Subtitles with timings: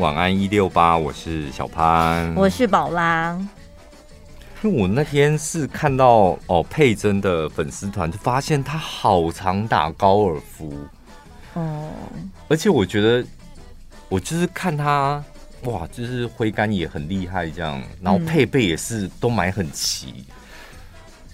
[0.00, 3.38] 晚安一六八，我是小潘，我是宝拉。
[4.60, 10.76] 因为我那天是看到哦佩珍的粉丝团，就发现他好常打高尔夫。
[11.52, 11.92] 哦，
[12.48, 13.24] 而且我觉得
[14.08, 15.22] 我就是看他
[15.62, 20.24] 哇，就是挥杆也很厉害这样，然后配备也是都买很齐，嗯、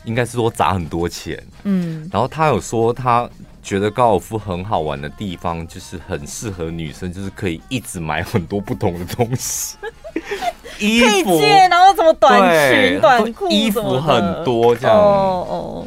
[0.04, 3.27] 应该是说砸很多钱，嗯，然后他有说他
[3.62, 9.77] 觉得高尔夫很好玩的地方，就是很适合女生，就是可以一直买很多不同的东西。
[10.78, 14.96] 衣服，然后什么短裙、短裤，衣服很多这样。
[14.96, 15.86] 哦哦。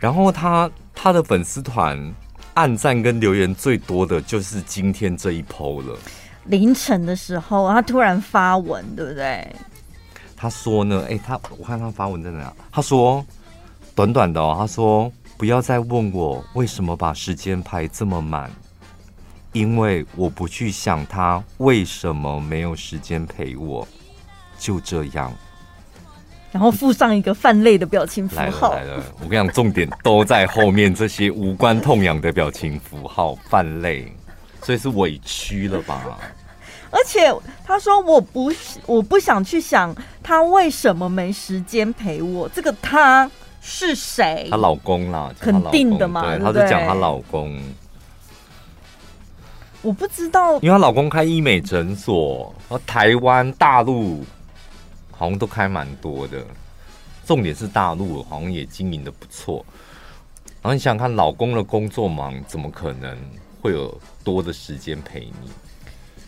[0.00, 2.14] 然后他他的粉丝团
[2.54, 5.96] 暗赞跟留言最多的就是今天这一 PO 了。
[6.46, 9.46] 凌晨的时候，他突然发文，对不对？
[10.36, 12.52] 他说呢，哎，他我看他发文在哪？
[12.70, 13.24] 他说
[13.94, 18.50] 短短的哦，他说不要再问我为什么把时间排这么满。
[19.52, 23.88] 因为我不去想他为什么没有时间陪我，
[24.58, 25.32] 就这样。
[26.52, 28.74] 然后附上一个泛泪的表情符号。
[28.74, 34.12] 来了来了，我跟你讲，重点都在后面这些无关痛痒的表情符号，泛泪，
[34.62, 36.18] 所以是委屈了吧？
[36.90, 38.52] 而且他说我不
[38.84, 43.30] 我不想去想他为什么没时间陪我，这个他
[43.66, 44.46] 是谁？
[44.48, 47.60] 她老公啦，肯定的嘛，对，对他就讲她老公。
[49.82, 54.24] 我不知道，因为她老公开医美诊所，然后台湾、大陆
[55.10, 56.44] 好像都开蛮多的。
[57.26, 59.66] 重点是大陆好像也经营的不错。
[60.62, 63.18] 然后你想想看，老公的工作忙，怎么可能
[63.60, 65.50] 会有多的时间陪你？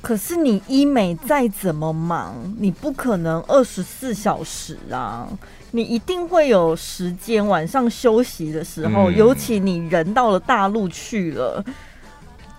[0.01, 5.29] 可是你医美再怎么忙，你不可能二十四小时啊！
[5.73, 11.65] 你一定会有时间晚上休息的时候，嗯、尤其你人到了大陆去了。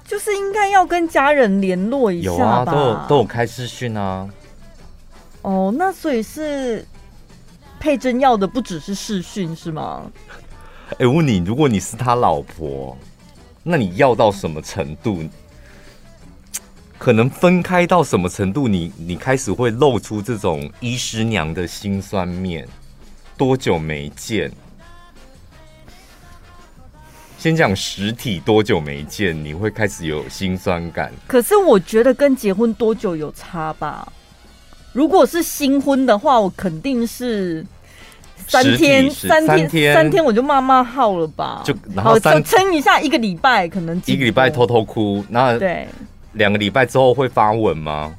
[0.05, 2.35] 就是应该要跟家人联络一下吧？
[2.35, 4.27] 有啊，都有都有开视讯啊。
[5.43, 6.85] 哦，那所以是
[7.79, 10.11] 佩珍要的不只是视讯是吗？
[10.89, 12.97] 哎、欸，问你，如果你是他老婆，
[13.61, 15.23] 那你要到什么程度？
[16.99, 22.67] 可能分开到什么程度你，你你开始会露出这种医师娘的辛酸面？
[23.37, 24.51] 多久没见？
[27.37, 31.09] 先讲实体多久没见，你会开始有心酸感。
[31.25, 34.11] 可是我觉得跟结婚多久有差吧？
[34.91, 37.65] 如果是新婚的话，我肯定是
[38.45, 41.61] 三天，三天，三天，我就骂骂号了吧？
[41.63, 45.23] 就然后三撑一下一个礼拜，可能一个礼拜偷偷哭。
[45.29, 45.87] 那对，
[46.33, 48.15] 两个礼拜之后会发文吗？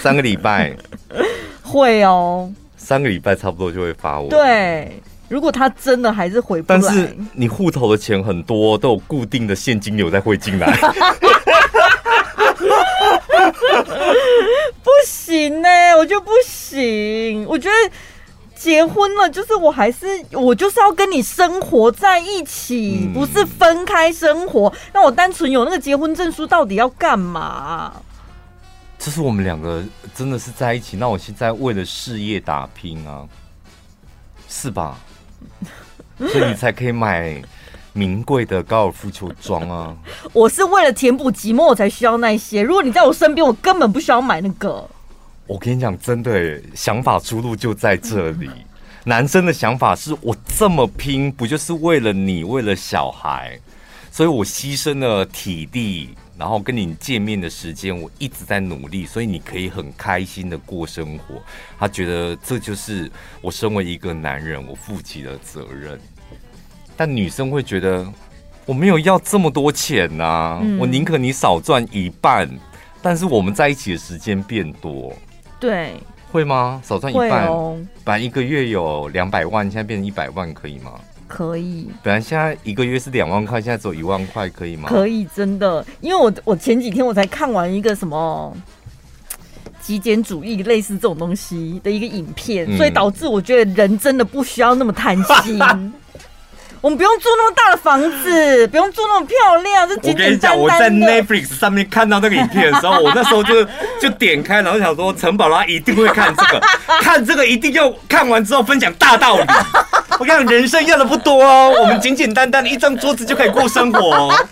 [0.00, 0.76] 三个礼拜
[1.62, 4.28] 会哦，三个礼拜差不多就会发文。
[4.28, 5.00] 对。
[5.28, 10.74] 如果他真的还是回不来，但是你户头的钱很多，都有固定的现金流在汇进来。
[14.82, 17.44] 不行呢、欸，我就不行。
[17.46, 17.74] 我觉得
[18.58, 24.72] 结婚了，就是我还是我就是要跟你生活在一起，嗯、不是分开生活。
[24.92, 27.92] 那我单纯有那个结婚证书，到底要干嘛？
[28.98, 29.82] 这是我们两个
[30.12, 33.24] 真的是在一起，那我现在为了事业打拼啊，
[34.48, 34.98] 是吧？
[36.18, 37.40] 所以你才可以买
[37.92, 39.96] 名贵的高尔夫球装啊！
[40.34, 42.60] 我是为了填补寂寞，我才需要那些。
[42.60, 44.88] 如果你在我身边，我根本不需要买那个。
[45.48, 48.50] 我跟你讲，真的，想法出路就在这里。
[49.04, 53.58] 男生的想法是我这么拼，不就是为了你，为了小孩，
[54.12, 56.10] 所以我牺牲了体力。
[56.36, 61.42] 然后跟你见面的时间，我一直在努力，所以你可以很开心的过生活。
[61.78, 63.10] 他觉得这就是
[63.40, 65.98] 我身为一个男人，我负起的责任。
[66.96, 68.06] 但女生会觉得
[68.66, 72.48] 我没有要这么多钱呐、啊，嗯、我宁可你少赚一半，
[73.02, 75.12] 但是我们在一起的时间变多。
[75.60, 75.94] 对，
[76.30, 76.80] 会吗？
[76.84, 80.92] 少赚一半，哦、本来一个月有两百万，现在变成一百万，可以吗？
[81.26, 84.88] 可以，本来现在一个月是两万块，现在只有一万块，可以吗？
[84.88, 88.56] 可以，真的，因为我我前几天我才看完一个什么
[89.80, 95.58] 极简主义类似这种东西的一个影片，嗯、所以导致我觉得人真的不需要那么贪心。
[96.80, 100.58] 我们不用住那么大的房子，不用住那么漂亮，就简简单单。
[100.58, 103.64] 我跟你讲，我在 Netflix 上面看到那个影片的时候，我那时候就
[104.00, 106.60] 就点开，然后想说陈宝拉一定会看这个，
[107.00, 109.44] 看这个一定要看完之后分享大道理。
[110.18, 114.46] 我跟你讲，人生要的不多哦，我们简简单单的一张桌子就可以过生活哦。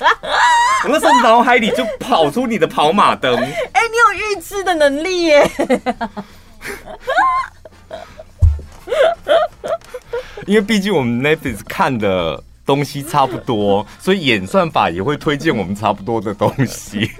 [0.85, 3.35] 我那时候脑海里就跑出你的跑马灯。
[3.73, 5.51] 哎，你有预知的能力耶。
[10.47, 17.11] 因为毕竟我们 Netflix 看的东西差不多，所以演算法也会推荐我们差不多的东西。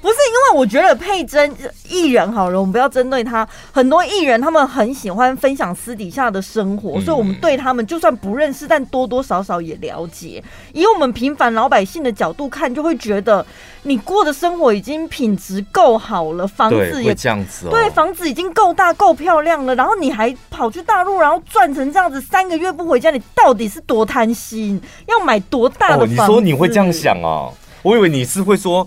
[0.00, 1.54] 不是因为我觉得佩珍
[1.88, 3.46] 艺人好了，我们不要针对他。
[3.70, 10.42] 很多艺人他们很喜欢分享私底下的生活，嗯、所以我们对他们就算不认识，但多多少少也了解。
[10.72, 13.44] 以我们平凡老百姓的角度看，就会觉得
[13.82, 24.80] 你过的生活已经品质够好了，房子也这样子、哦，对，房子已经够大够漂亮了，然后你还跑去大陆，然后赚成这样子，三个月不回家，你到底是多贪心？
[25.06, 26.20] 要买多大的房子？
[26.22, 27.50] 哦、你说你会这样想啊？
[27.82, 28.86] 我以为你是会说。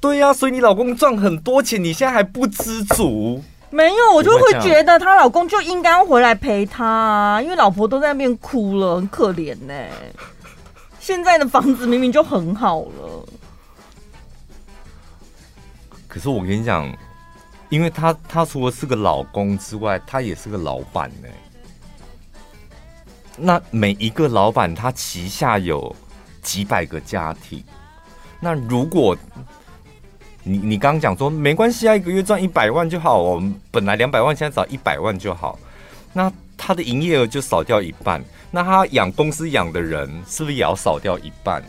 [0.00, 3.42] 对呀、啊，所以你老公赚很多钱，你现在还不知足？
[3.70, 9.74] 没有，我就会觉得她老公就应该要回来陪她啊，因为老婆都在那边哭了，很可怜呢。
[11.00, 13.26] 现在的房子明明就很好了，
[16.06, 16.90] 可是我跟你讲，
[17.68, 21.28] 因为他他除了是个老公之外，他也是个老板呢。
[23.36, 25.94] 那每一个老板他旗下有
[26.40, 27.62] 几百个家庭，
[28.40, 29.16] 那如果。
[30.42, 33.20] 你你刚刚讲说没关系啊，一个月赚一百万就好。
[33.20, 35.58] 我们本来两百万，现在找一百万就好。
[36.12, 38.22] 那他的营业额就少掉一半。
[38.50, 41.62] 那他养公司养的人是不是也要少掉一半？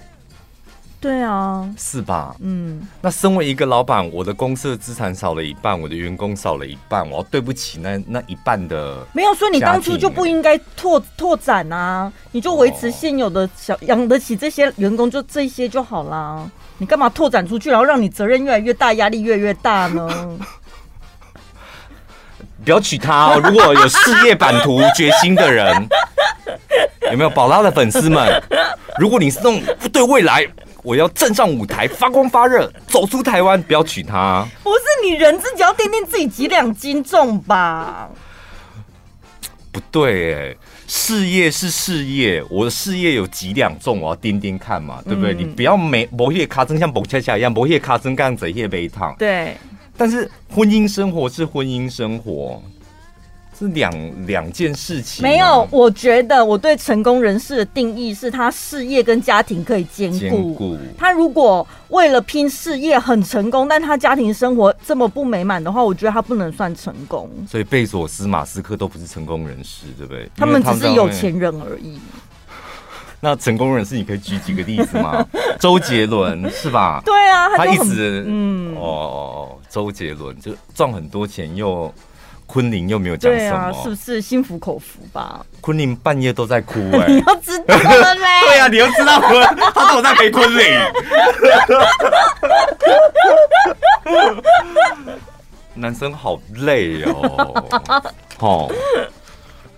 [1.01, 2.35] 对啊，是吧？
[2.39, 2.85] 嗯。
[3.01, 9.05] 那身为一个老板，我的公司的资产少了一半，我的员工少了一半，我要对不起那那一半的。
[9.13, 16.49] 没有说你当初就不应该拓拓展啊，你就维持现有的小养得起这些员工，就这些就好啦。
[16.79, 20.09] 你干嘛拓展出去，然后让你责任越来越大，压力越来越大呢？
[22.63, 23.41] 不要娶她哦！
[23.43, 25.87] 如果有事业版图决心的人，
[27.11, 28.41] 有没有宝拉的粉丝们？
[28.97, 29.61] 如果你是那种
[29.93, 30.45] 对未来
[30.83, 34.45] 我要站上舞台发光发热，走出台湾，不要娶她。
[34.63, 38.09] 不是你人自己要掂掂自己几两斤重吧？
[39.71, 40.55] 不对哎。
[40.89, 45.35] 事业是事业，我的事业有几两重，我要盯盯看嘛，对不对？
[45.35, 49.15] 嗯、你不要每某些卡真像蹦恰恰一样，某些卡针这样子一杯烫。
[49.19, 49.55] 对，
[49.95, 52.59] 但是婚姻生活是婚姻生活。
[53.59, 53.91] 是两
[54.25, 55.21] 两件事情。
[55.21, 60.17] 没有，我觉得我对成功人士的定义是他事业跟家庭可以兼顾。
[60.17, 60.77] 兼顾。
[60.97, 67.29] 他如果为了拼事业很成功，但他家庭生活这么不美满的话，我觉得他不能算成功。
[67.45, 70.29] 所以贝佐斯、马斯克都不是成功人士，对不对？
[70.37, 71.99] 他们只是有钱人而已。
[73.21, 75.27] 那成功人士，你可以举几个例子吗？
[75.59, 77.01] 周杰伦是吧？
[77.03, 81.93] 对啊，他，他一直嗯哦，周杰伦就赚很多钱又。
[82.51, 85.45] 昆凌又没有讲什么，啊，是不是心服口服吧？
[85.61, 88.25] 昆凌半夜都在哭哎、欸， 你要知道了嘞。
[88.41, 89.21] 对啊，你要知道，
[89.71, 90.65] 他都在陪昆凌。
[95.75, 97.69] 男生好累哦，
[98.39, 98.73] 哦，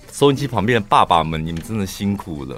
[0.09, 2.56] 收音机旁边的爸爸们，你们真的辛苦了。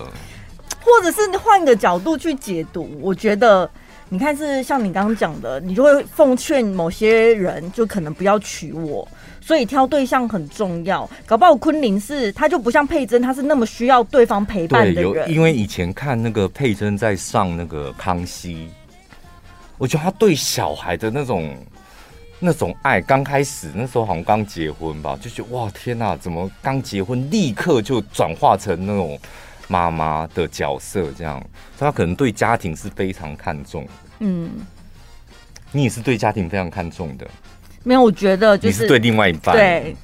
[0.80, 3.68] 或者是换个角度去解读，我觉得，
[4.10, 9.08] 你看是像你刚刚讲的，你就会奉劝某些人，就可能不要娶我。
[9.46, 15.12] 所以挑对象很重要，搞不好昆凌是他就不像佩珍，他是那么需要对方陪伴的人。
[15.12, 18.70] 对，有因为以前看那个佩珍在上那个康熙，
[19.78, 21.58] 我觉得他对小孩的那种
[22.40, 29.20] 那种爱，刚开始那时候好像刚结婚吧，就觉得哇天哪，怎么刚结婚立刻就转化成那种
[29.68, 31.38] 妈妈的角色这样？
[31.78, 33.86] 所以他可能对家庭是非常看重。
[34.20, 34.52] 嗯，
[35.72, 37.28] 你也是对家庭非常看重的。
[37.84, 39.96] 没有，我觉得就是，你是对另外一半对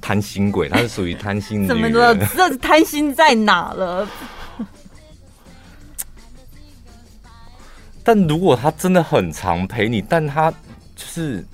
[0.00, 1.68] 贪心鬼，他是属于贪心的。
[1.68, 2.14] 怎么了？
[2.34, 4.08] 这是贪心在哪了？
[8.04, 10.50] 但如果他真的很常陪你，但他
[10.94, 11.44] 就是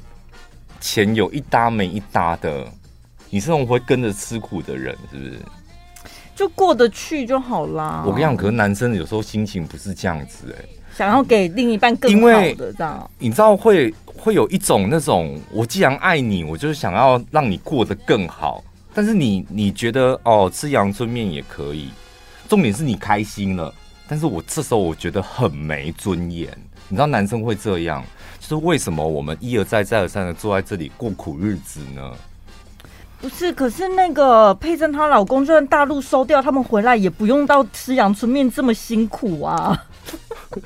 [0.80, 2.66] 钱有一搭没一搭的，
[3.30, 5.38] 你是那种会跟着吃苦的人，是不是？
[6.36, 8.02] 就过得去就好啦。
[8.06, 10.64] 我跟你讲，可是男生有时候心情不是这样子，哎，
[10.96, 13.92] 想要给另一半更好的这样，你知道会。
[14.14, 18.62] 会有一种那种，我既然爱你，我就是想要让你过得更好。
[18.94, 21.88] 但是你你觉得哦，吃阳春面也可以，
[22.48, 23.74] 重点是你开心了。
[24.06, 26.48] 但是我这时候我觉得很没尊严。
[26.88, 28.04] 你知道男生会这样，
[28.38, 32.12] 就是为什么我们一而再再而三的坐在这里过苦日子呢？
[33.22, 39.80] 不是，可是那个佩珍她老公，就算大陆收掉，他们回来也不用到吃阳春面这么辛苦啊。
[40.52, 40.60] 为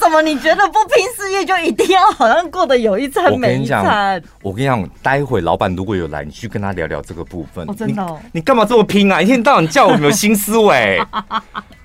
[0.00, 4.20] 什么你觉得不拼事业就一定要好像过得有一餐没一餐？
[4.42, 7.64] 我跟你讲，待会老板如果有来，你去跟他聊聊这个部分。
[7.70, 8.20] 哦，真的哦？
[8.32, 9.22] 你干嘛这么拼啊？
[9.22, 11.00] 一天到晚叫我们有新思维。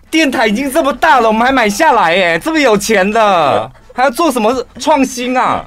[0.09, 5.63] 电台已经这么大了，我们还买下来耶，这么有钱的，还要做什么创新啊？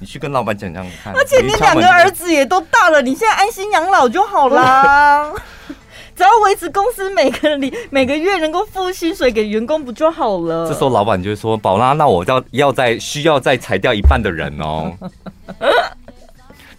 [0.00, 1.12] 你去跟老板讲讲看。
[1.14, 5.32] 而且你两个儿子也都大了，你现在安心养老就好啦。
[6.16, 10.66] 只要维持公司每个礼每个月能够付薪水给员工不就好了？
[10.66, 14.92] 这时候老板就会说：“宝拉，那我要要再需要再裁掉一半的人哦。”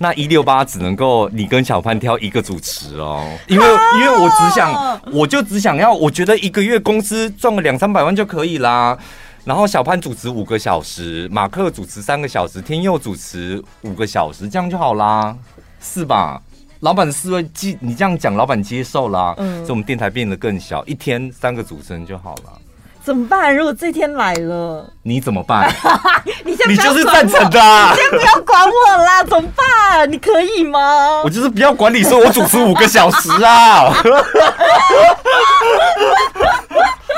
[0.01, 8.97] 那一六八只能够你跟小潘挑一个主持哦，因为因为我只想，我就只想要，我觉得一个月公司赚个两三百万就可以啦。
[9.45, 15.35] 然后小潘主持五个小时，马克主持三个小时，天佑主持五个小时，这样就好啦，
[15.81, 16.41] 是吧？
[16.81, 22.53] 老板的思维，既你这样讲，老板接受啦，嗯，所以我们电台变得更小，一天三个主持人就好了。
[23.03, 23.55] 怎么办？
[23.55, 25.73] 如果这天来了，你怎么办？
[26.45, 30.09] 你先你就是赞成的，啊，你先不要管我啦，怎么办？
[30.11, 31.23] 你可以吗？
[31.23, 33.91] 我就是不要管你，说我主持五个小时啊。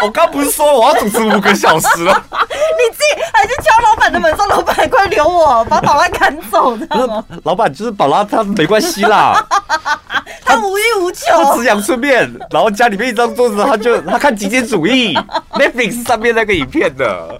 [0.04, 2.14] 我刚不是说我要主持五个小时了？
[2.32, 6.88] 你自己还是敲老板的门，说老板快留我，把宝拉赶走的。
[7.44, 9.46] 老板就是宝拉，他没关系啦。
[10.44, 15.16] 他无欲无求，他只想顺便，然后家里面一张桌子，他就他看极简主义，
[15.54, 17.40] Netflix 上面那个影片的。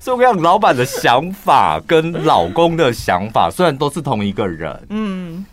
[0.00, 5.44] 所以我跟你讲，老板的想法跟老公的想法虽然都是同一个人，嗯，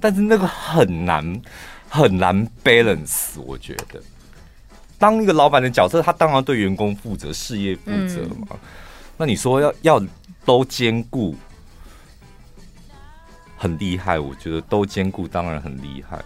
[0.00, 1.40] 但是那个很难
[1.88, 4.00] 很难 balance，我觉得。
[4.98, 8.48] 当一个老板的角色，他当然对员工负责、事业负责嘛。
[8.50, 8.58] 嗯、
[9.16, 10.02] 那你说要要
[10.44, 11.34] 都兼顾，
[13.56, 14.18] 很厉害。
[14.18, 16.18] 我觉得都兼顾当然很厉害。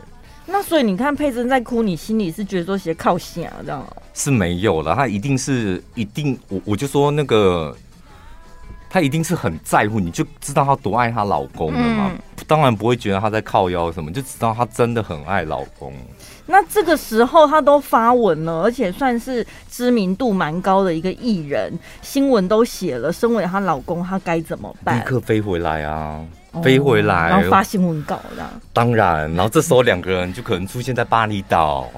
[0.46, 3.86] 那所以你看佩珍在哭，你心里是觉得说写靠下这样？
[4.14, 7.76] 是没有了，他一定是一定，我我就说那个。
[8.94, 12.10] 她一定是很在乎，你就知道她多爱她老公了嘛。
[12.12, 15.94] 嗯、当然不会觉得她在靠腰什么，就知道她真的很爱老公。
[16.46, 23.12] 那这个时候他都发文了，而且算是知名度蛮高的一个艺人，新闻都写了。
[23.12, 24.98] 身为她老公，她该怎么办？
[24.98, 26.20] 立刻飞回来啊！
[26.52, 28.50] 哦、飞回来，然后发新闻稿这样。
[28.72, 31.88] 当然，然后这时候两个人就可能出现在巴厘岛。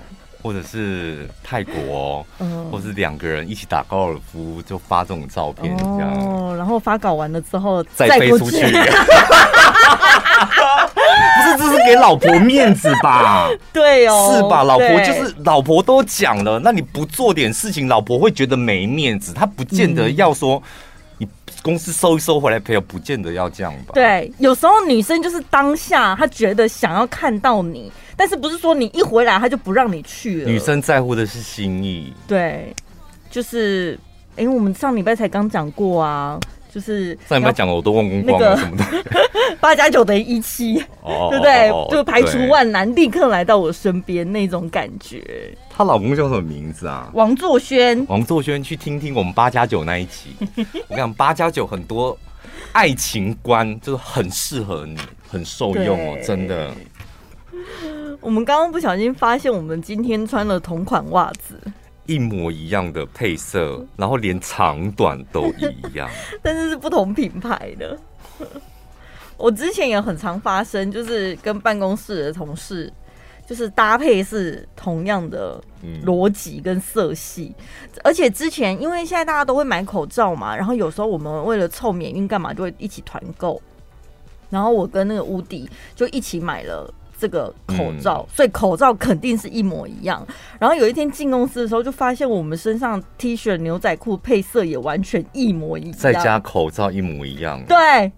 [0.43, 6.13] 或者是泰国，嗯，或是两个人一起打高尔夫，就发这种照片，这样。
[6.21, 8.59] 哦，然后发稿完了之后再飞出去。
[11.57, 13.49] 这是给老婆面子吧？
[13.73, 14.63] 对哦，是吧？
[14.63, 19.33] 老婆就是老婆都讲了，那你不做点事情，老婆会觉得没面子。
[19.33, 20.63] 她不见得要说。
[21.17, 21.29] 你
[21.63, 23.93] 公司收一收回来朋友，不见得要这样吧？
[23.95, 30.51] 对，有时候女生就是当下她觉得想要看到你，但是不是说你一回来她就不让你去了？
[30.51, 32.13] 女生在乎的是心意。
[32.27, 32.75] 对，
[33.31, 33.97] 就是，
[34.35, 36.37] 哎，我们上礼拜才刚讲过啊。
[36.75, 38.85] 就是上礼拜讲的我都忘光光了什么的，
[39.61, 40.75] 八加九等于一七，
[41.31, 41.71] 对不对？
[41.89, 45.23] 就排除万难，立刻来到我身边那种感觉。
[45.71, 47.09] 她老公叫什么名字啊？
[47.15, 48.05] 王作轩。
[48.09, 50.35] 王作轩，去听听我们八加九那一集。
[50.41, 52.19] 我跟你讲，八加九很多
[52.73, 54.99] 爱情观就是很适合你，
[55.31, 56.73] 很受用哦，真的。
[58.21, 61.57] 我们刚刚不小心发现，我们今天穿了同款袜子。
[62.07, 66.09] 一模一样的配色，然后连长短都一样，
[66.43, 67.99] 但是是不同品牌的。
[69.37, 72.93] 我之前也很常发生，就是跟办公室的同事，
[73.47, 75.61] 就是搭配是同样的
[76.05, 83.61] 逻辑跟色系，嗯、而且之前因为现在大家都会买口罩嘛，然后有时候我们为了凑免运干嘛，就会一起团购，
[84.51, 86.93] 然后我跟那个乌迪就一起买了。
[87.25, 90.27] 这个口罩，所以口罩肯定是一模一样。
[90.61, 97.65] 然后有一天进公司的时候，就发现我们身上 T 恤、牛仔裤配色也完全一模一样，再加口罩一模一样。
[97.67, 98.13] 对，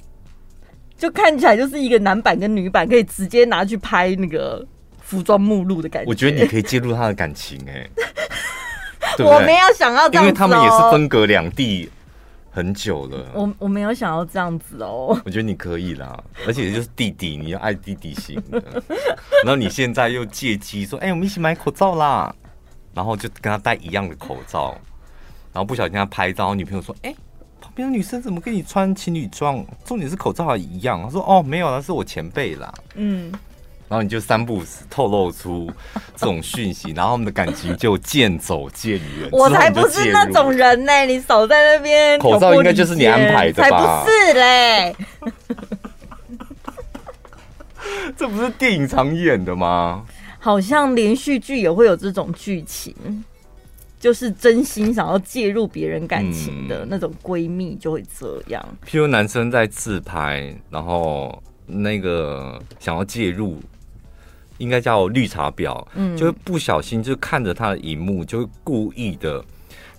[0.98, 4.66] 就看起来就是一个男版跟女版，可以直接拿去拍那个
[5.00, 6.08] 服装目录的感觉。
[6.08, 7.88] 我觉得你可以介入他的感情， 哎，
[9.20, 11.88] 我没有想要这样哦，因为他们也是分隔两地。
[12.56, 15.20] 很久了，我我没有想要这样子哦。
[15.26, 18.82] 我觉得你可以啦，而且就是弟弟，你要爱弟弟型的。
[19.44, 22.34] 然后你现在又借机说：“哎、欸，我们一起买口罩啦。”
[22.94, 24.70] 然后就跟他戴一样的口罩，
[25.52, 27.16] 然后不小心他拍照，女朋友说：“哎、欸，
[27.60, 29.62] 旁边的女生怎么跟你穿情侣装？
[29.84, 33.30] 重点是口罩还一样。”他说：“哦，没有，那是我前辈啦。”嗯。
[33.88, 35.70] 然后你就三不五时透露出
[36.16, 39.28] 这种讯息，然后我们的感情就渐走渐远。
[39.30, 41.06] 我才不是那种人呢、欸！
[41.06, 43.70] 你守在那边，口罩应该就是你安排的吧？
[43.70, 44.96] 才不是嘞！
[48.16, 50.04] 这不是电影常演的吗？
[50.40, 52.92] 好像连续剧也会有这种剧情，
[54.00, 58.60] 就是真心想要介入别人感情的那种闺蜜就会这样。
[58.84, 63.60] 譬如男生在自拍，然后那个想要介入。
[64.58, 69.44] 应该叫绿茶婊，嗯，就会不小心就看着他的荧幕，就会故意的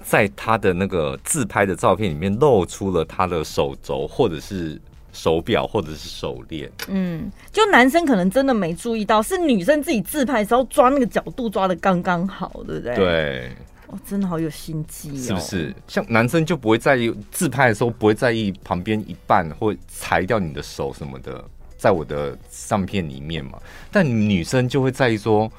[0.04, 4.80] 在他的那个自拍的照片里面露出了他的手肘或者是
[5.14, 6.72] 手表或者是手链。
[6.88, 12.96] 嗯，就男生可能真的没注意到，是女生自己自拍的时候抓那个角度抓的刚刚好，对不对？
[12.96, 13.52] 对。
[13.90, 15.16] 哦，真的好有心机哦！
[15.24, 15.76] 是不是？
[15.88, 21.42] 像男生就不会在意自拍的时候不会在意旁边一半或裁掉你的手什么的，
[21.78, 23.60] 在我的相片里面嘛。
[23.92, 25.52] 但女生就会在意说，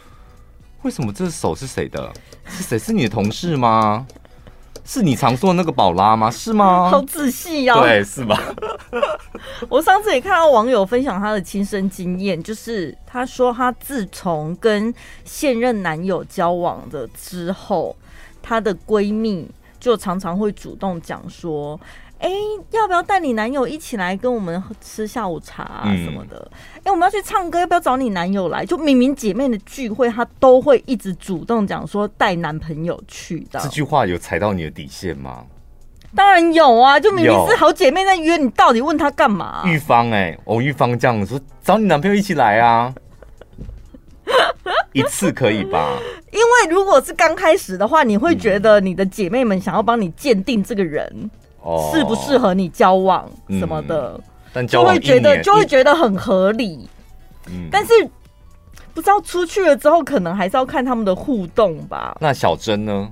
[0.83, 2.13] 为什么这手是谁的？
[2.49, 2.79] 是谁？
[2.79, 4.07] 是你的同事吗？
[4.85, 6.31] 是你常说的那个宝拉吗？
[6.31, 6.91] 是吗？
[6.91, 7.83] 好仔细哦。
[7.83, 8.41] 对，是吧？
[9.69, 14.93] 我上次也看到网友分享她的亲身经验，就是她说她自从跟
[15.25, 17.95] 现任男友交往的之后。
[18.41, 19.47] 她的闺蜜
[19.79, 21.79] 就常常会主动讲说
[22.19, 22.37] ：“哎、欸，
[22.73, 26.51] 要不要带你男友一起来跟我们吃下午茶啊什么的？
[26.83, 28.67] 哎、我们要去唱歌，要不要找你男友来？
[28.67, 33.61] 就明明姐妹的聚会，她都会一直主动讲说带男朋友去的。
[33.61, 35.45] 这句话有踩到你的底线吗？
[36.17, 36.99] 当然有啊！
[36.99, 39.63] 就明明是好姐妹在约你，到底问她干嘛？
[39.67, 42.95] 玉芳哎，哦，玉芳这样说，找你男朋友一起来啊。
[44.93, 45.99] ”一次可以吧？
[46.33, 51.31] 因为如果是刚开始的话，你会觉得你的姐妹们想要帮你鉴定这个人
[51.93, 54.23] 适不适合你交往什么的，嗯、
[54.53, 56.89] 但交往就会觉得就会觉得很合理。
[57.47, 57.93] 嗯，但是
[58.95, 62.17] 不知道出去了之后，可能还是要看他们的互动吧。
[62.21, 63.11] 那小珍呢？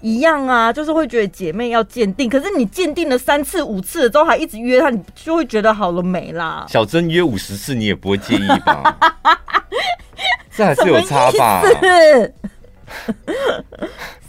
[0.00, 6.66] 一样啊，就是会觉得姐妹要鉴定，可是你鉴定了三次五次了之后，还一直约她，你就会觉得好了没啦。
[6.68, 8.98] 小珍约五十次，你也不会介意吧？
[10.54, 11.62] 这还是有差吧？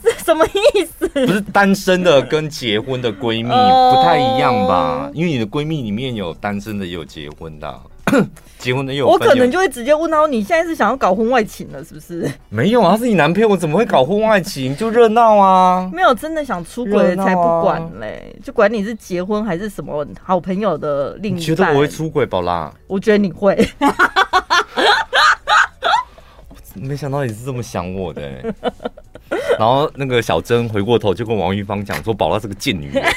[0.03, 1.07] 是什么意思？
[1.07, 5.09] 不是单身的跟结婚的闺蜜不太一样吧？
[5.13, 7.79] 因为你的闺蜜里面有单身的，也有结婚的。
[8.59, 14.75] 结婚的又有，我可能就会直接问到：“你现在是想要搞婚外情了，是不是？”没有啊，是你男朋友，我怎么会搞婚外情？
[14.75, 15.89] 就热闹啊！
[15.91, 21.39] 没有真的想出轨才不管嘞，就管你是结婚还是什么好朋友的另一半。
[21.39, 22.71] 你觉得我会出轨，宝拉？
[22.87, 23.57] 我觉得你会。
[26.75, 28.21] 没想到你是这么想我的。
[29.57, 33.03] 然后那个小珍回过头就跟王玉芳讲说：“宝拉是个贱女人。”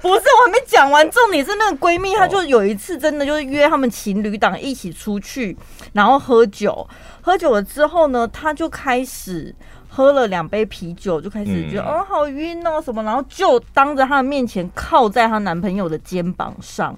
[0.00, 1.08] 不是，我还没讲完。
[1.10, 5.56] 重点是那个闺蜜，她就有一次真的就是约他们情侣档一起出去，
[5.92, 6.86] 然后喝酒。
[7.20, 9.54] 喝酒了之后呢，她就开始
[9.88, 16.96] 喝了两杯啤酒，就开始觉得、嗯、哦好晕哦什么，然后就当着她的面前靠在她男朋友的肩膀上。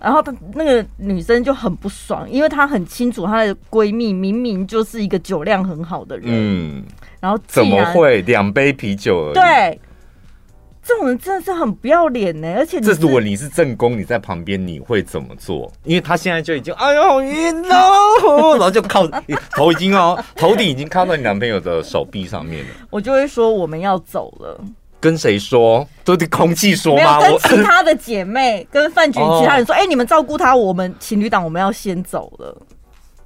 [0.00, 6.26] 然后她那个女生就很不爽，因为她很清楚她的闺蜜明明就是一个酒量很好的人。
[6.28, 6.84] 嗯，
[7.20, 9.34] 然后怎么会两杯啤酒而已？
[9.34, 9.80] 对。
[10.88, 15.68] 这种人真的是很不要脸呢，而且这如果你是正宫，你在旁边你会怎么做？
[15.82, 19.04] 因为她现在就已经哎呦好晕哦， 然后就靠
[19.56, 22.70] 头已经哦，头顶已经靠到你男朋友的手臂上面了。
[22.88, 24.60] 我就会说我们要走了。
[25.00, 25.86] 跟谁说？
[26.04, 27.20] 都对空气说吗？
[27.20, 32.56] 跟其他的姐妹，跟饭局其他人说，哎、哦欸，你们照顾他，我们情侣档我们要先走了。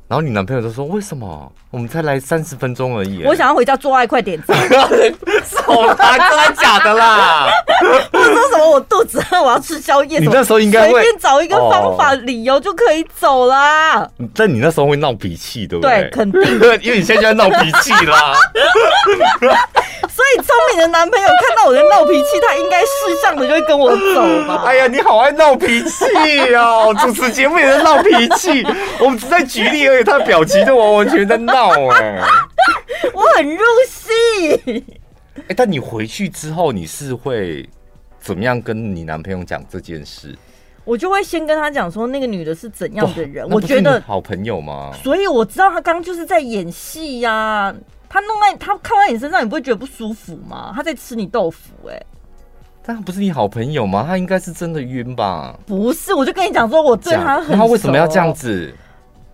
[0.09, 3.23] 然后你男朋友就说：“为什么我们才来三十分钟而已？
[3.25, 4.53] 我想要回家做爱，快点！”走
[5.87, 7.49] 啦，真的假的啦？
[8.13, 8.71] 我说什么？
[8.71, 10.19] 我肚子饿，我要吃宵夜。
[10.19, 14.09] 你那时候应该会随便找一个方法、理由就可以走啦。
[14.35, 16.01] 但你那时候会闹脾气，对不对？
[16.03, 16.43] 对，肯定，
[16.83, 18.35] 因为你现在就在闹脾气啦。
[20.11, 22.87] 所以聪明的男朋友看到我在闹脾气，他应该识
[23.23, 24.65] 相的就会跟我走吧？
[24.67, 26.05] 哎呀，你好爱闹脾气
[26.55, 26.95] 哦！
[27.01, 28.67] 主持节目也在闹脾气，
[28.99, 30.05] 我们只在举例而已。
[30.05, 32.21] 他的表情都完完全在闹哎，
[33.13, 34.83] 我很入戏。
[35.37, 37.69] 哎、欸，但你回去之后，你是会
[38.21, 40.37] 怎么样跟你男朋友讲这件事？
[40.85, 43.49] 我就会先跟他讲说，那个女的是怎样的人。
[43.49, 44.91] 我觉得好朋友吗？
[45.03, 47.75] 所以我知道他刚刚就是在演戏呀、啊。
[48.09, 50.73] 他弄在他靠在你身上，你不会觉得不舒服吗？
[50.75, 52.07] 他在吃你豆腐哎、欸。
[52.83, 54.05] 但他不是你好朋友吗？
[54.05, 55.57] 他应该是真的晕吧？
[55.65, 57.57] 不是，我就跟你讲说，我对他很。
[57.57, 58.75] 他为什么要这样子？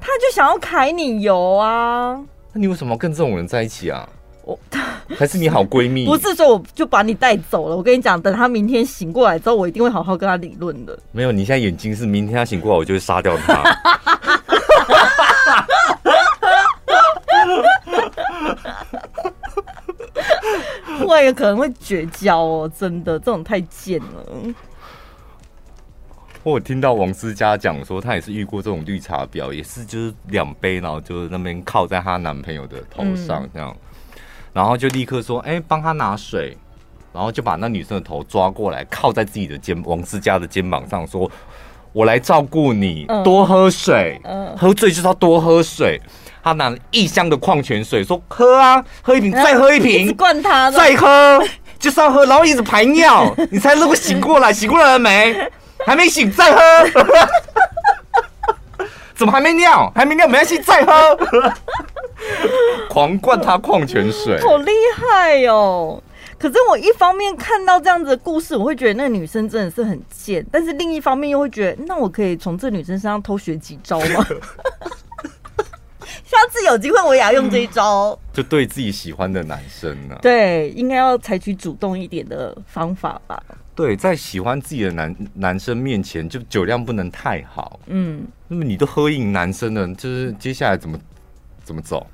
[0.01, 2.19] 他就想要揩你油啊！
[2.53, 4.09] 那你为什么要跟这种人在一起啊？
[4.45, 4.59] 我
[5.19, 6.07] 还是你好闺蜜？
[6.07, 7.77] 不是说我就把你带走了。
[7.77, 10.97] 我跟你讲，等他明天醒过来之后，我一定会好好跟他理论的。
[11.13, 13.63] 没有，你现在眼睛是明天他醒过来，我就会杀掉他。
[21.07, 24.55] 会有可能会绝交哦，真的，这种太贱了。
[26.47, 34.21] 我有听到王思佳讲说，她也是遇过这种绿茶婊，也是就是两杯，然后就是那边靠在她男朋友的头上这样，嗯、
[34.53, 36.57] 然后就立刻说，哎、欸，帮他拿水，
[37.13, 41.29] 然后就把那女生的头抓过来，靠在自己的肩王思佳的肩膀上，说，
[41.93, 46.01] 我来照顾你，多喝水，嗯、喝醉就是要多喝水。
[46.45, 51.43] 他拿了一箱的矿泉水，说喝啊，喝一瓶，再喝一瓶，灌他，再喝。
[51.81, 54.53] 就是要喝，然后一直排尿，你才能够醒过来。
[54.53, 55.37] 醒过来了没？
[55.87, 56.59] 还没醒，再喝。
[59.15, 59.91] 怎么还没尿？
[59.95, 61.17] 还没尿，没关系，再喝。
[62.91, 66.03] 狂灌他矿泉水，好厉害哦！
[66.39, 74.27] 可是我一方面看到这样子的故事，我会觉得那个女生真的是很贱，但是另一方面又会觉得，那我可以从这女生身上偷学几招吗？
[76.27, 80.19] 下次有机会我也要用这一招， 就对自己喜欢的男生呢、啊？
[80.21, 83.43] 对，应该要采取主动一点的方法吧。
[83.77, 87.79] 对，在喜欢自己的男男生面前，就酒量不能太好。
[87.87, 90.99] 嗯，那么你都喝赢男生了，就是接下来怎么
[91.63, 92.07] 怎么走？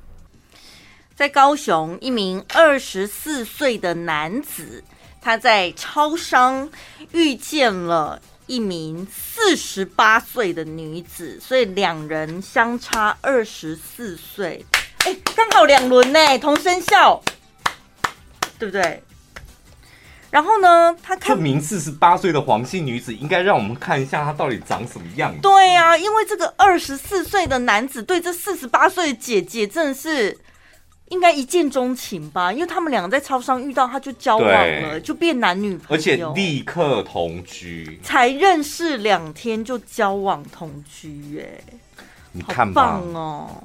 [1.15, 4.83] 在高雄，一名二十四岁的男子，
[5.21, 6.69] 他在超商
[7.13, 14.65] 遇见了一名四十八岁的女子，所以两人相差二十四岁，
[15.05, 17.21] 哎，刚好两轮呢，同生肖，
[18.59, 19.01] 对不对？
[20.29, 25.39] 然后呢，他看这名四十八岁的黄姓女子，应该让我们看一下她到底长什么样子。
[25.41, 30.37] 对呀、啊，因为这个二十四岁的男子对这四十八岁的姐姐真的是。
[31.09, 43.63] 应该一见钟情吧，因为他们两个在超商遇到，他就交往了，就变男女朋友，而且立刻同居，才认识两天就交往同居，哎，你看吧，棒哦！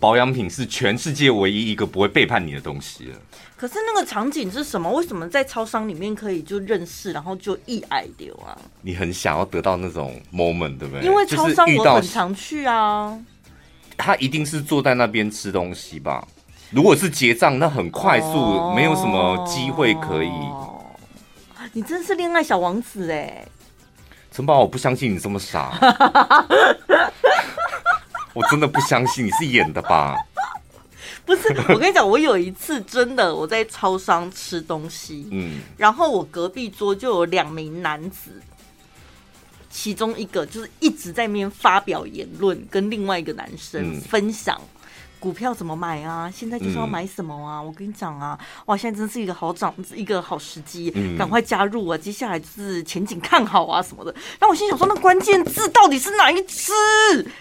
[0.00, 3.16] 保养品是全世界唯一一个不会背叛你的东西了。
[3.56, 4.88] 可是那个场景是什么？
[4.92, 8.56] 为什么在超商里面可以就认识，然后就一爱流啊？
[8.82, 11.04] 你很想要得到那种 moment，对不对？
[11.04, 13.18] 因为超商我很常去啊。
[13.98, 16.26] 他一定是坐在那边吃东西吧？
[16.70, 20.30] 如果是结账，那很快速，哦、没有什么机会可以。
[21.72, 23.44] 你真是恋爱小王子哎！
[24.30, 25.72] 陈宝，我不相信你这么傻，
[28.32, 30.14] 我真的不相信你是演的吧？
[31.24, 38.30] 不是，我跟你讲，我有一次真的我在超商吃东西，嗯，然后我隔壁桌就有两名男子，
[39.78, 44.58] 其中一个就是一直在那边发表言论，跟另外一个男生分享。
[44.60, 44.74] 嗯
[45.20, 46.30] 股票怎么买啊？
[46.32, 47.58] 现在就是要买什么啊？
[47.58, 51.98] 嗯、我跟你讲啊，哇，现在真是一个好涨，一个好时机，赶、嗯、快加入啊！
[51.98, 54.14] 接下来就是前景看好啊什么的。
[54.38, 56.72] 那我心想说，那关键字到底是哪一只？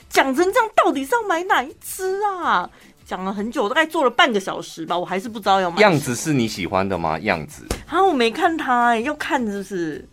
[0.09, 2.67] 讲成这样，到底是要买哪一只啊？
[3.05, 5.79] 讲了很久，大概做了半个小时吧，我还是不知道要买。
[5.79, 7.19] 样子是你喜欢的吗？
[7.19, 10.03] 样子啊，我没看他、欸，要看是不是？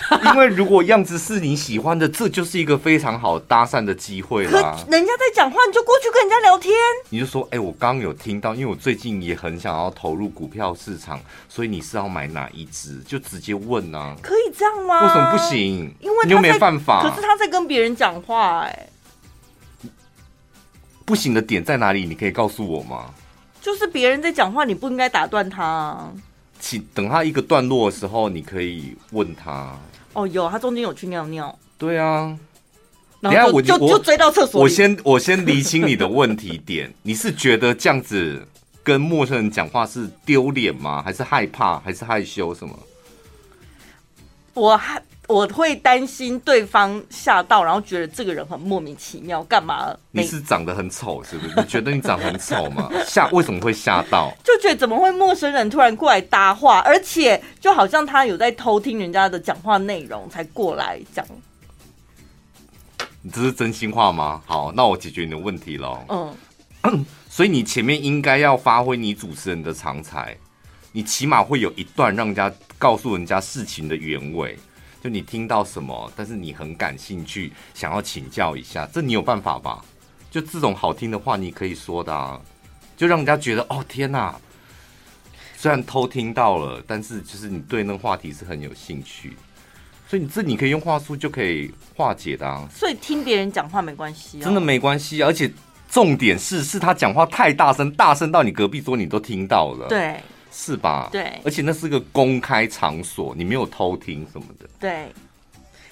[0.24, 4.76] 因为如果样子是你喜欢的，这就是一个非常好搭讪的机会啦。
[4.90, 6.72] 人家在讲话，你就过去跟人家聊天。
[7.08, 12.98] 你就说：“哎、欸，我刚刚有听到，因为我最近也很想要投入股票市场，所以你是要买哪一只？
[13.00, 15.02] 就直接问啊。”可以这样吗？
[15.02, 15.94] 为什么不行？
[16.00, 17.02] 因为你又没办法。
[17.02, 19.88] 可是他在跟别人讲话、欸，哎，
[21.04, 22.04] 不行的点在哪里？
[22.04, 23.14] 你可以告诉我吗？
[23.60, 26.10] 就是别人在讲话，你不应该打断他。
[26.58, 29.76] 请等他一个段落的时候，你可以问他。
[30.12, 31.56] 哦，有，他中间有去尿尿。
[31.78, 32.36] 对啊，
[33.20, 34.60] 然下我就就追到厕所。
[34.60, 38.46] 我先我先厘清你的问题点，你是觉得这样子
[38.82, 41.02] 跟陌生人讲话是丢脸吗？
[41.02, 41.78] 还是害怕？
[41.80, 42.78] 还是害羞什么？
[44.54, 45.02] 我害。
[45.30, 49.96] 我会担心对方吓到，然后觉得这个人很莫名其妙，干嘛？
[50.10, 51.54] 你是长得很丑，是不是？
[51.56, 52.90] 你觉得你长得很丑吗？
[53.06, 53.28] 吓？
[53.28, 54.32] 为什么会吓到？
[54.42, 61.24] 就觉得怎么会陌生人突然过来搭话，而且就好像他有在偷听人家的讲话内容才过来讲。
[63.22, 64.42] 你这是真心话吗？
[64.46, 66.04] 好，那我解决你的问题喽。
[66.08, 70.36] 嗯， 所以你前面应该要发挥你主持人的长才，
[70.90, 74.58] 你起码会有一段让人家告诉人家事情的原委。
[75.02, 79.82] 就你听到什么，但是你很感兴趣，想要请教一下，这你有办法吧？
[80.30, 82.40] 就这种好听的话，你可以说的啊，
[82.96, 84.38] 就让人家觉得哦天哪，
[85.56, 89.36] 虽然偷听到了，但是就是你对那个话题是很有兴趣，
[90.06, 92.68] 所以你这你可以用话术就可以化解的啊。
[92.70, 95.50] 所以听别人讲话没关系啊，真的没关系，而且
[95.90, 99.88] 重点是是他讲话太大声，大声到你隔壁桌你都听到了。
[99.88, 100.20] 对。
[100.52, 101.08] 是吧？
[101.12, 104.68] 对，而且那是个公开场所，你没有偷听什么的。
[104.78, 105.06] 对，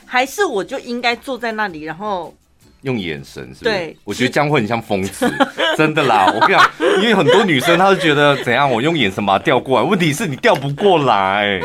[0.05, 2.35] 还是我就应该坐在那里，然后
[2.83, 3.65] 用眼神，是不是？
[3.65, 5.31] 对，我觉得这样会很像疯子，
[5.77, 6.33] 真的啦。
[6.35, 11.61] 我跟你讲，因为很多女生她是觉得怎样，我用眼神把它调过来，问题是你调不过来。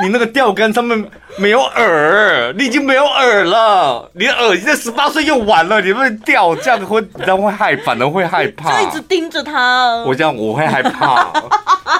[0.00, 8.80] 你那个钓竿上面没有饵，你已经没有饵了，你的饵已经在十八岁用完了，你会钓，这样会，这样会害，反而会害怕。
[8.80, 11.30] 就一直盯着他，我这样我会害怕，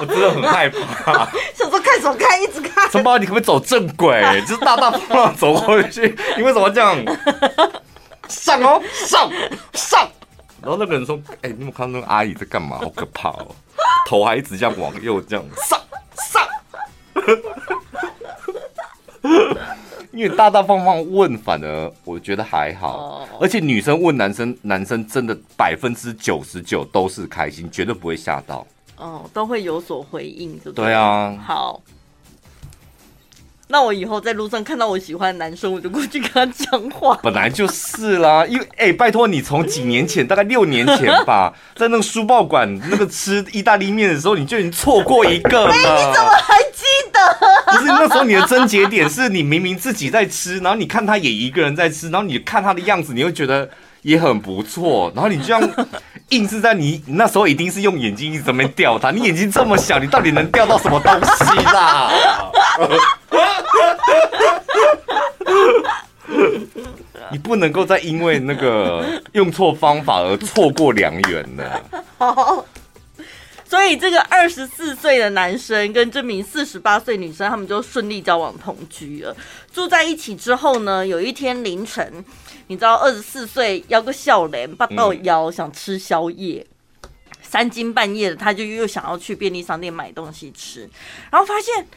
[0.01, 1.29] 我真的很害怕。
[1.53, 2.89] 想说看什么看，一直看。
[2.89, 4.23] 陈宝，你可不可以走正轨？
[4.47, 6.97] 就是大大方方走过去，你为什么这样？
[8.27, 9.29] 上哦，上
[9.73, 10.09] 上。
[10.61, 12.77] 然后那个人说：“哎、欸，你有没有看到那个阿姨在干嘛？
[12.79, 13.47] 好可怕哦，
[14.07, 15.79] 头还一直这样往右这样上
[16.15, 16.41] 上。”
[20.13, 23.27] 因为大大方方问，反而我觉得还好。
[23.41, 28.65] 而且女生问男生，男生真的百分之九十九都是开心，绝对不会吓到。
[28.97, 30.85] 哦，都会有所回应，对不对？
[30.85, 31.35] 对啊。
[31.43, 31.81] 好。
[33.73, 37.19] 那我以后在路上看到我喜欢的男生，我就过去跟他讲话。
[37.23, 45.73] 本来就是啦，因为哎、欸，拜托你从几年前，大概六年前吧， 在那个书报馆那个吃意大利面的时候，你就已经错过一个了。
[45.73, 47.73] 哎、欸，你怎么还记得？
[47.75, 53.67] 不是那时候你的症结点是你明明自己在吃，然后你看他也一个人在吃，然后你看他的样子，你会觉得
[54.03, 55.59] 也很不错，然后你这样
[56.33, 61.19] 硬是在你，那时候一定是用眼睛一直在那边钓他，你眼睛这么小，你到底能钓到什么东西
[61.71, 62.11] 啦？
[67.31, 71.81] 你不能够再因为那个用错方法而错过良缘了。
[72.17, 72.65] 好
[73.65, 79.35] 所以这个二十四岁的男生跟这名四十八岁女生，他们就顺利交往同居了。
[79.73, 82.23] 住在一起之后呢，有一天凌晨，
[82.73, 86.65] 你知道二十四岁要个笑脸，八到腰想吃宵夜，
[87.43, 90.89] 三更半夜的他就又想要去便利商店买东西吃，
[91.31, 91.87] 然后发现。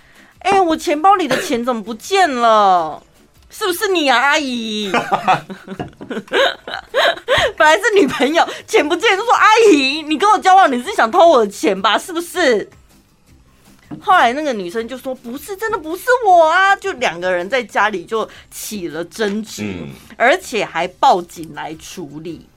[0.41, 3.03] 哎、欸，我钱包里的钱怎么不见了？
[3.51, 4.93] 是不是你啊，阿姨？
[7.57, 11.97] 本来是女朋友，钱不见就说阿姨，你跟我交往，你是想偷我的钱吧？
[11.99, 12.69] 是不是？
[14.03, 16.75] 后来那个女生就说不是，真的不是我啊！
[16.77, 22.49] 就两个人在家里就起了争执，嗯、而且还报警来处理。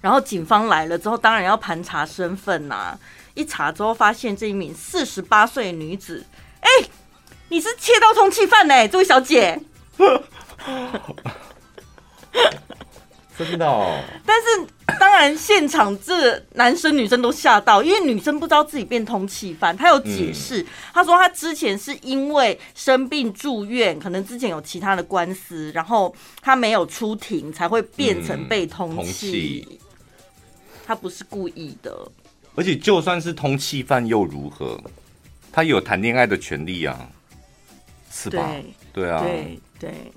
[0.00, 2.98] 然后警方来了之后，当然要盘查身份呐、啊。
[3.34, 6.24] 一查之后，发现这一名四十八岁女子，
[6.60, 6.90] 哎、欸，
[7.48, 9.60] 你是窃盗通缉犯呢，这位小姐。
[13.44, 14.00] 真的哦。
[14.24, 19.76] 但是当然，现场这男生女生都吓到，因为女生不知道自己变通气犯。
[19.76, 29.80] 她有解释，她、嗯、说她之前是因为生病住院，可能之前有其他的官司，然后她没有出庭，才会变成被通气。
[30.86, 32.10] 她、嗯、不是故意的。
[32.54, 34.80] 而且就算是通气犯又如何？
[35.50, 37.08] 他有谈恋爱的权利啊，
[38.12, 38.52] 是吧？
[38.92, 40.12] 对，对啊，对对。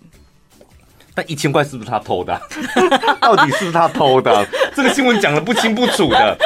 [1.13, 2.41] 但一千块是不是他偷的？
[3.21, 4.45] 到底是不是他偷的？
[4.75, 6.37] 这个新闻讲的不清不楚的。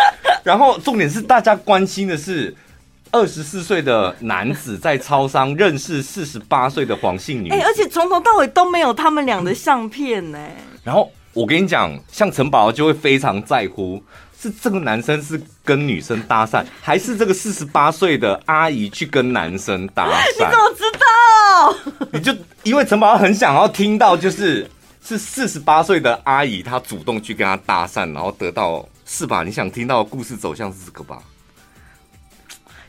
[0.44, 2.56] 然后重点是大家关心的是，
[3.12, 7.50] 二十四岁的男子在超商认识四十八岁的黄姓女。
[7.50, 10.38] 哎，而且从头到尾都没有他们俩的相片呢。
[10.84, 14.04] 然后我跟你讲，像陈宝就会非常在乎。
[14.38, 20.10] 是这个男生是跟女生搭讪，还是这个四十八岁的阿姨去跟男生搭讪？
[20.30, 21.05] 你怎么知道？
[22.12, 24.70] 你就因为陈宝很想要听到，就是
[25.04, 29.44] 是四十八岁的阿姨，她主动去跟他搭讪，然后得到是吧？
[29.44, 31.20] 你想听到的故事走向是这个吧？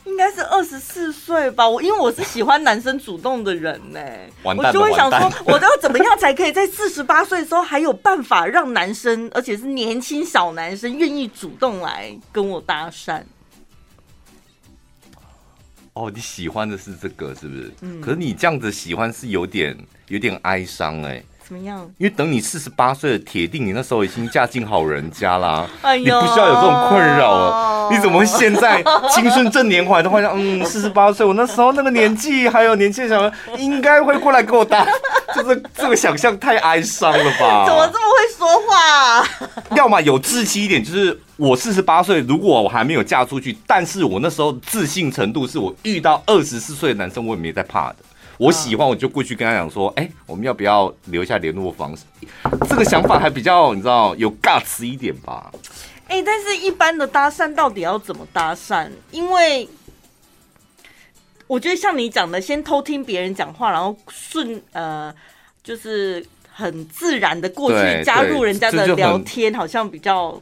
[0.05, 4.01] 应该是二十四岁吧，我因为我是喜欢男生主动的人呢，
[4.45, 13.21] 我就会想说，我要怎么样才可以在四十八岁的时候还有办法让男生，而且是年轻小男生愿意主动来跟我搭讪？
[15.97, 17.73] 哦，你喜欢的是这个是不是？
[17.81, 19.75] 嗯，可是你这样子喜欢是有点
[20.09, 21.23] 有点哀伤哎。
[21.43, 21.81] 怎么样？
[21.97, 27.89] 因为等你四十八岁的铁定，你那时候已经嫁进好人家啦，哎、你不需要有这种困扰了。
[27.91, 28.83] 你怎么会现在
[29.15, 34.85] 青春正年华的话，嗯，四十八岁，我那时候那个年纪还有年轻小孩，应该会过来给我搭，
[35.37, 37.67] 就是这个想象太哀伤了吧？
[37.67, 39.29] 怎么这么会说话？
[39.77, 47.97] 要么有志气一点，就是我四十八岁，如果我还没有嫁出去，但是我那时候自信程度是我遇到二十四岁的男生，我也没在怕的。
[48.39, 52.03] 我喜欢，我就过去跟他讲说，哎、欸，我们要不要留下联络方式？
[52.69, 55.51] 这个想法还比较，你知道，有 guts 一点吧？
[56.09, 58.89] 哎、欸，但是一般的搭讪到底要怎么搭讪？
[59.11, 59.67] 因为
[61.47, 65.15] 我觉得像你讲的，先偷听别人讲话，然后顺呃，
[65.63, 70.41] 就是很自然的过去加入人家的聊天，好像比较。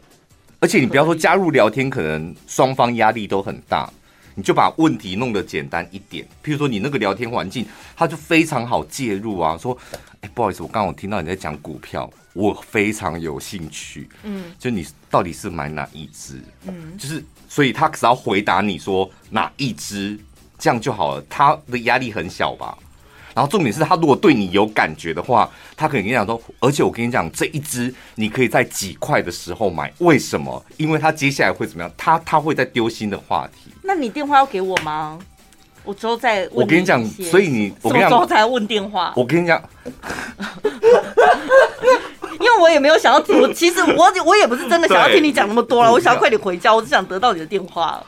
[0.61, 3.91] 而且你不要说加入聊天，可能双方压力都很大。
[4.37, 7.65] 你就把问题弄得简单一点，譬如说你那个聊天环境，
[7.95, 9.57] 他就非常好介入啊。
[9.57, 9.79] 说，
[10.23, 14.09] 哎，不好意思，我刚刚我听到你在讲股票，我非常有兴趣。
[14.25, 16.43] 嗯，就你到底是买哪一只？
[16.67, 20.19] 嗯，就是，所以他只要回答你说哪一支，
[20.65, 22.75] 这样就好了，他的压力很小吧。
[23.35, 25.47] 然后重点是他如果对你有感觉的话，
[25.77, 30.65] 他可能跟你讲说，而且我跟你讲，这一支你可以在几块的时候买，为什么？
[30.79, 31.93] 因为他接下来会怎么样？
[31.99, 33.71] 他他会在丢新的话题。
[33.83, 35.19] 那你电话要给我吗？
[35.85, 36.51] 我之后再问。
[36.55, 39.13] 我跟你讲，所以你我跟你讲，什么时候才问电话？
[39.15, 39.63] 我跟你讲，
[42.41, 48.03] 因为我也没有想要听，其实我我也不是真的想要听你讲那么多了，我想要快点回家，我只想得到你的电话。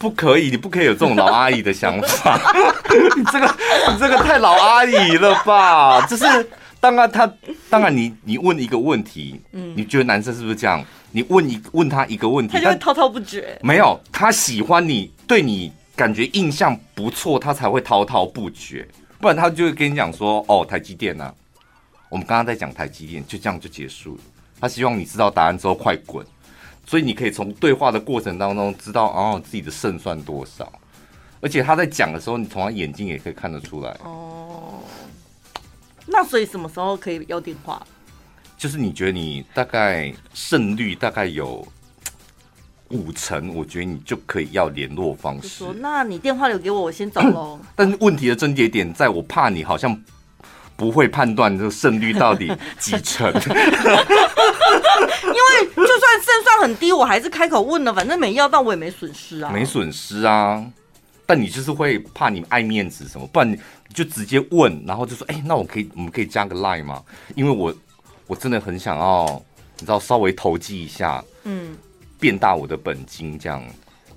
[0.00, 2.40] 不可以，你不可以有这种老阿姨的想法。
[3.14, 3.54] 你这个，
[3.92, 6.00] 你这个太老阿姨了吧？
[6.06, 6.24] 就是
[6.80, 7.30] 当然他，
[7.68, 10.82] 当然你你问一个问题，嗯，你觉得男生是不是这样？
[11.12, 13.58] 你问一问他一个问题，他就会滔滔不绝。
[13.62, 18.88] 没有，他喜欢你，对你感觉印象不错，他才会滔滔不绝。
[19.20, 21.30] 不然他就会跟你讲说：“哦，台积电啊，
[22.08, 24.20] 我们刚刚在讲台积电，就这样就结束了。”
[24.58, 26.24] 他希望你知道答案之后快滚。
[26.86, 30.72] 所以你可以从对话的过程当中知道哦自己的胜算多少，
[31.40, 33.90] 而且他在讲的时候，你从他眼睛也可以看得出来。
[34.04, 34.80] 哦，
[36.06, 37.86] 那所以什么时候可以要电话？
[38.58, 41.66] 就是你觉得你大概胜率大概有
[42.88, 45.48] 五成，我觉得你就可以要联络方式。
[45.48, 47.58] 说，那你电话留给我，我先走喽。
[47.74, 49.98] 但是问题的症结点在我怕你好像
[50.80, 53.30] 不会判断这个胜率到底几成。
[53.30, 53.36] 因
[55.36, 59.50] 为就算胜算很低，我还是开口问了，反正没要到，我也没损失啊。
[59.52, 60.64] 没损失啊，
[61.26, 63.58] 但你就是会怕你爱面子什么，不然你
[63.92, 67.02] 就直接问，然后就说：“哎、欸，那我可以，我们可以加个 line 吗？
[67.34, 67.74] 因为我
[68.26, 69.26] 我真的很想要，
[69.78, 71.76] 你知道，稍微投机一下，嗯，
[72.18, 73.62] 变大我的本金这样。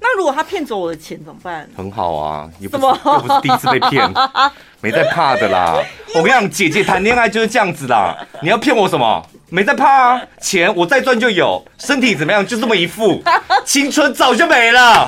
[0.06, 1.66] 那如果他骗走我的钱怎么办？
[1.78, 4.14] 很好啊，也不是又不是第一次被骗，
[4.82, 5.82] 没在怕的啦。
[6.14, 8.14] 我跟你讲，姐姐谈恋爱就是这样子啦。
[8.42, 9.26] 你要骗我什么？
[9.50, 13.24] 没在怕啊，钱我再赚就有，身体怎么样就这么一副，
[13.64, 15.08] 青春早就没了，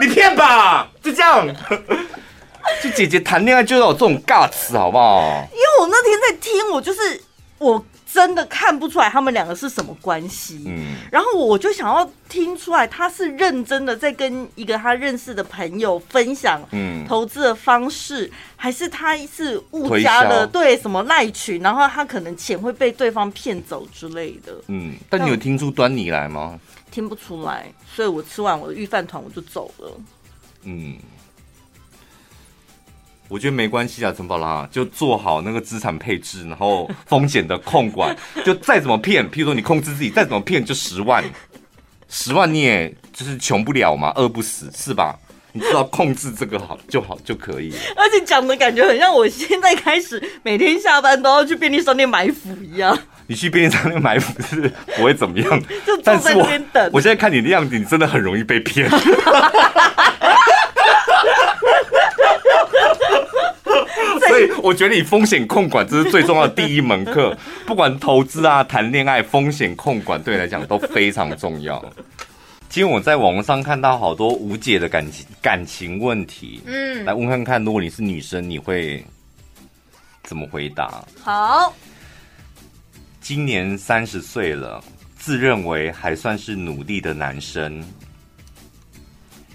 [0.00, 1.46] 你骗吧，就这样。
[2.82, 5.46] 就姐姐谈恋爱就要有这种尬词，好不好？
[5.52, 7.22] 因为我那天在听，我就是
[7.58, 7.84] 我。
[8.12, 26.60] 真的看不出来他们两个是什么关系，嗯，然后我就想要听出来他是认真的在跟一个他认识的朋友分享，嗯，投资的方式，还是他是误加了对什么赖群，然后他可能钱会被对方骗走之类的，嗯，但你有听出端倪来吗？
[26.90, 30.00] 听不出来，所以我吃完我的御饭团我就走了，
[30.64, 30.98] 嗯。
[33.32, 38.14] 我觉得没关系啊，陈宝拉就做好那个资产配置，然后风险的控管，
[38.44, 41.24] 就再怎么骗，譬如说你控制自己，再怎么骗就十万，
[42.10, 45.16] 十万你也就是穷不了嘛，饿不死是吧？
[45.54, 47.76] 你知道控制这个好就好就可以了。
[47.96, 52.98] 而且讲的感觉很像我现在开始每天下班都要去便利商店买腐一样。
[53.26, 56.90] 你去便利商店买腐是不会怎么样， 就坐在那边等。
[56.92, 58.90] 我现在看你的样子，你真的很容易被骗。
[64.28, 71.84] 所以我觉得你风险控管这是最重要的第一门课，不管投资啊、谈恋爱，风险控管对你来讲都非常重要。
[72.68, 79.04] 今天我在网络上看到好多无解的感情感情问题，嗯，来问看看，如果你是女生，你会
[80.22, 81.04] 怎么回答？
[81.22, 81.74] 好，
[83.20, 84.82] 今年三十岁了，
[85.18, 87.84] 自认为还算是努力的男生。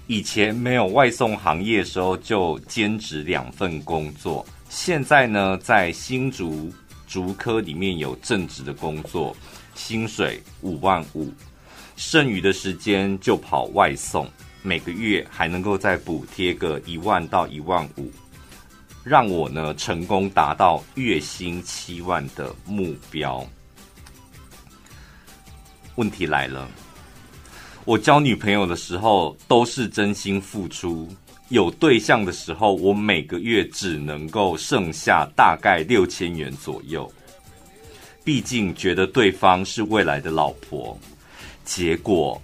[0.08, 4.46] 以前没有外送行业的时候，就兼职两份工作。
[4.70, 6.72] 现在呢，在新竹
[7.06, 9.36] 竹科里面有正职的工作，
[9.76, 11.30] 薪水五万五，
[11.98, 14.30] 剩余的时间就跑外送，
[14.62, 18.10] 每个月还能够再补贴个一万到一万五，
[19.04, 23.46] 让我呢成功达到月薪七万的目标。
[25.96, 26.70] 问题来了。
[27.88, 31.08] 我交女朋友的时候都是真心付出，
[31.48, 37.10] 有对象的时候，我每个月只能够剩下大概六千元左右。
[38.26, 41.00] 毕竟觉得对方是未来的老婆，
[41.64, 42.42] 结果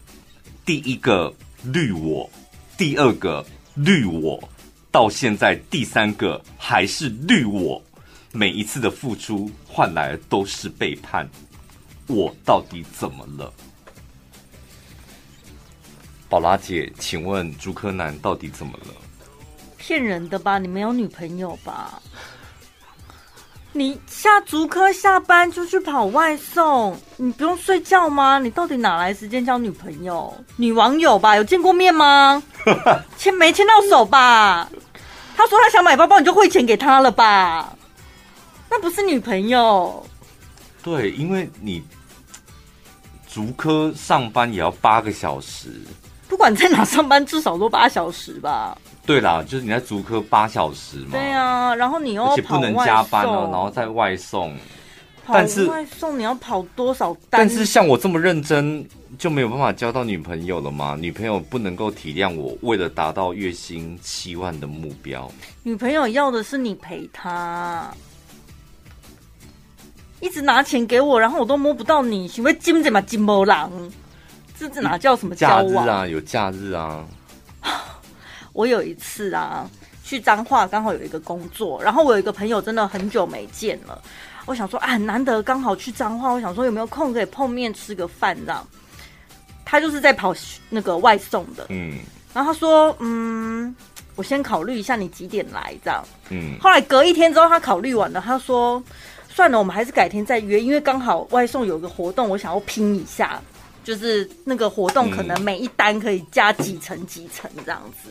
[0.66, 2.30] 第一个绿我，
[2.78, 4.42] 第二个绿我，
[4.92, 7.84] 到现在第三个还是绿我。
[8.32, 11.30] 每一次的付出换来都是背叛，
[12.08, 13.54] 我到底怎么了？
[16.34, 18.88] 宝拉姐，请问竹科男到底怎么了？
[19.78, 20.58] 骗人的吧？
[20.58, 22.02] 你没有女朋友吧？
[23.72, 28.40] 你下竹科下班就去跑外送，你不用睡觉吗？
[28.40, 30.36] 你到底哪来时间交女朋友？
[30.56, 31.36] 女网友吧？
[31.36, 32.42] 有见过面吗？
[33.16, 34.68] 牵没牵到手吧？
[35.38, 37.78] 他说他想买包包，你就汇钱给他了吧？
[38.72, 40.04] 那不是女朋友。
[40.82, 41.84] 对，因为你
[43.32, 45.70] 竹科上班也要八个小时。
[46.34, 48.76] 不管在哪上班，至少都八小时吧。
[49.06, 51.10] 对啦，就是你在足科八小时嘛。
[51.12, 54.52] 对啊，然后你又而且不能加班哦，然后在外送。
[55.28, 57.48] 但是外送你要跑多少单？
[57.48, 58.84] 但是像我这么认真，
[59.20, 60.98] 就没有办法交到女朋友了吗？
[61.00, 65.32] 女朋友不能够体谅我，为了达到月薪七万的目标。
[65.62, 67.94] 女朋友要的是你陪她，
[70.20, 73.72] 一直拿钱给我，然后我都摸不到你，是不是金子嘛金毛狼？
[74.58, 75.74] 这哪叫什么交往？
[75.74, 77.06] 假日啊，有假日啊。
[78.54, 79.68] 我有一次啊，
[80.04, 84.00] 去彰化刚好有一个工作，然后我有一个朋友真的很久没见了，
[84.46, 88.66] 我想说啊，很难得刚好去彰化，我想说有没有空可以碰面吃个饭这样。
[89.66, 90.36] 他就是在跑
[90.70, 91.98] 那个外送的，嗯，
[92.32, 93.76] 然后他说，嗯，
[94.16, 98.84] 我先考虑一下你几点来这样，嗯，后来隔一天之后他考虑完了，他说，
[99.30, 103.42] 算了，我们还是改天再约，因为刚好外送有个活动，我想要拼一下。
[103.84, 108.10] 就是那个活动，可能每一单可以加几层几层这样子。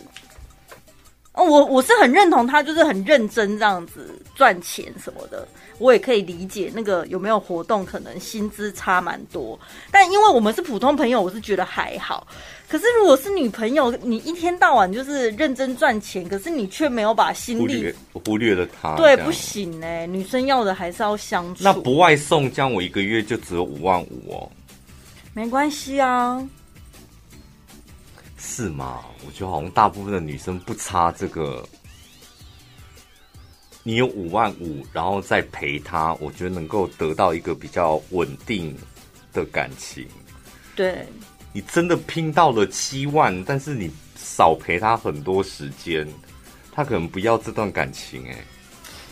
[1.35, 5.49] 哦，我我是很认同他，就是很认真这样子赚钱什么的，
[5.79, 9.59] 我也可以理解那个有没有活动，可能薪资差蛮多。
[9.91, 12.27] 但因为我们是普通朋友，我是觉得还好。
[12.69, 21.65] 可是如果是女朋友，你一天到晚就是认真赚钱，可是你却没有把心力忽略了他，对，不行哎、欸，女生要的还是要相处。
[21.65, 24.51] 那不外送，这样我一个月就只有五万五哦。
[25.35, 26.47] 没关系啊，
[28.37, 29.01] 是吗？
[29.27, 31.67] 我觉得好像大部分的女生不差这个。
[33.83, 38.77] 你有五万五，然后再陪她，我觉得能够得到一个比较稳定
[39.33, 40.07] 的感情。
[40.77, 41.05] 对，
[41.53, 46.07] 你真的拼到了七万，但是你少陪她很多时间，
[46.71, 48.39] 她可能不要这段感情哎。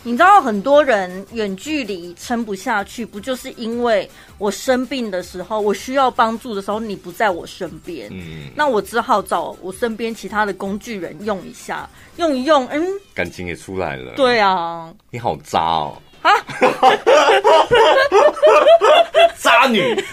[0.03, 11.87] 你知道很多人远距离撑不下去，不就是因为我生病的时候，我需要帮助的时候，你不在我身边，嗯，那我只好找我身边其他的工具人用一下，
[12.17, 12.83] 用一用，嗯，
[13.13, 14.13] 感情也出来了。
[14.15, 15.95] 对啊，你好渣哦！
[16.23, 16.31] 啊，
[19.37, 20.07] 渣女， 不是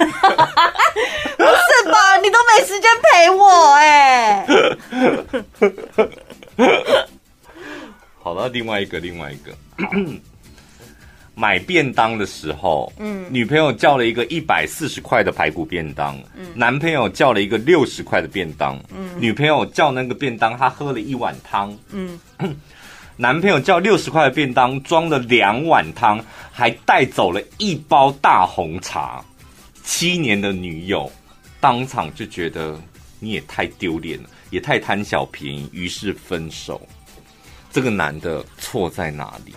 [1.91, 2.19] 吧？
[2.23, 4.79] 你都没时间陪我哎、欸。
[8.23, 9.51] 好了，另外一个，另外一个。
[11.35, 22.19] 买便当的时候，嗯，女朋友叫了一个一百四十块的排骨便当，嗯，男朋友叫了一个六十块的便当，嗯，女朋友叫那个便当，她喝了一碗汤，嗯，
[23.17, 26.21] 男朋友叫六十块的便当，装了两碗汤，
[26.51, 29.25] 还带走了一包大红茶。
[29.85, 31.11] 七年的女友
[31.61, 32.77] 当场就觉得
[33.21, 36.85] 你也太丢脸了，也太贪小便宜，于是分手。
[37.71, 39.55] 这个男的错在哪里？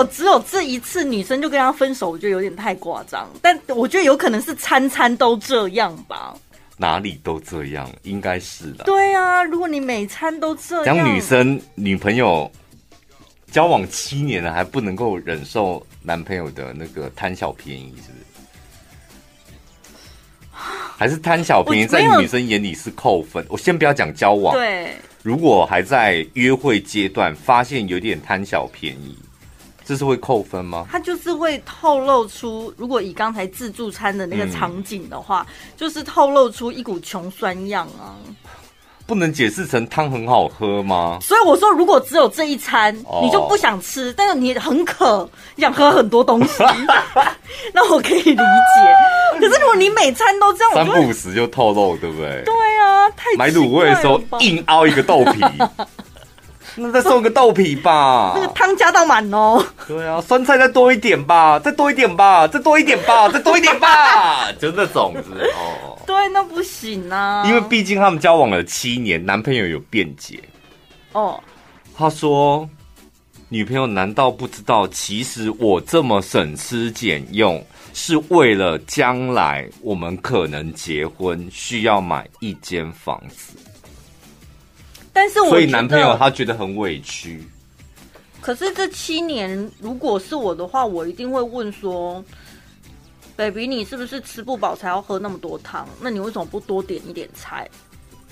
[0.00, 3.28] 果只有这一次，女生就跟他分手，我觉得有点太夸张。
[3.42, 6.34] 但我觉得有可能是餐餐都这样吧？
[6.78, 8.84] 哪里都这样，应该是的。
[8.84, 12.50] 对啊，如果你每餐都这样，讲女生女朋友
[13.52, 18.24] 交往七年了，还不能够忍受男朋友的那个贪小便宜，是不是？
[20.96, 23.44] 还是贪小便宜，在女生眼里是扣分。
[23.50, 29.18] 我先不要讲交往，对，如果还在约会阶段，发现有点贪小便宜，
[29.84, 30.86] 这是会扣分吗？
[30.90, 38.14] 他就是会透露出，如果以刚才自助餐的那个场景的话，嗯、就是透露出一股穷酸样啊。
[39.06, 41.18] 不能解释成汤很好喝吗？
[41.20, 46.62] 所以我说，如果只有这一餐，你就不想吃，但是你很渴，你想喝很多东西，
[47.74, 49.40] 那我可以理解。
[49.40, 52.44] 可是如果你每餐都这样，三不五时就透露，对不对？
[52.44, 55.40] 对啊，太买卤味的时候硬凹一个豆皮。
[56.76, 59.64] 那再送个豆皮吧，那个汤加到满哦。
[59.86, 65.98] 对啊，酸菜再多一点吧，再多一点吧，再多一点吧，再多一点吧， 就那种子哦。
[66.06, 70.40] 对，那不行啊，因为毕竟他们交往了七年，男朋友有辩解。
[71.12, 71.40] 哦，
[71.96, 72.68] 他说，
[73.48, 83.54] 女朋友难道不知道，其实我这么省吃俭用，是为了将来我们可能结婚需要买一间房子。
[85.12, 87.44] 但是我，所以男朋友他觉得很委屈。
[88.40, 92.24] 可是这七年，如果是我的话，我一定会问说
[93.36, 95.86] ：“baby，你是不是吃不饱才要喝那么多汤？
[96.00, 97.68] 那你为什么不多点一点菜？”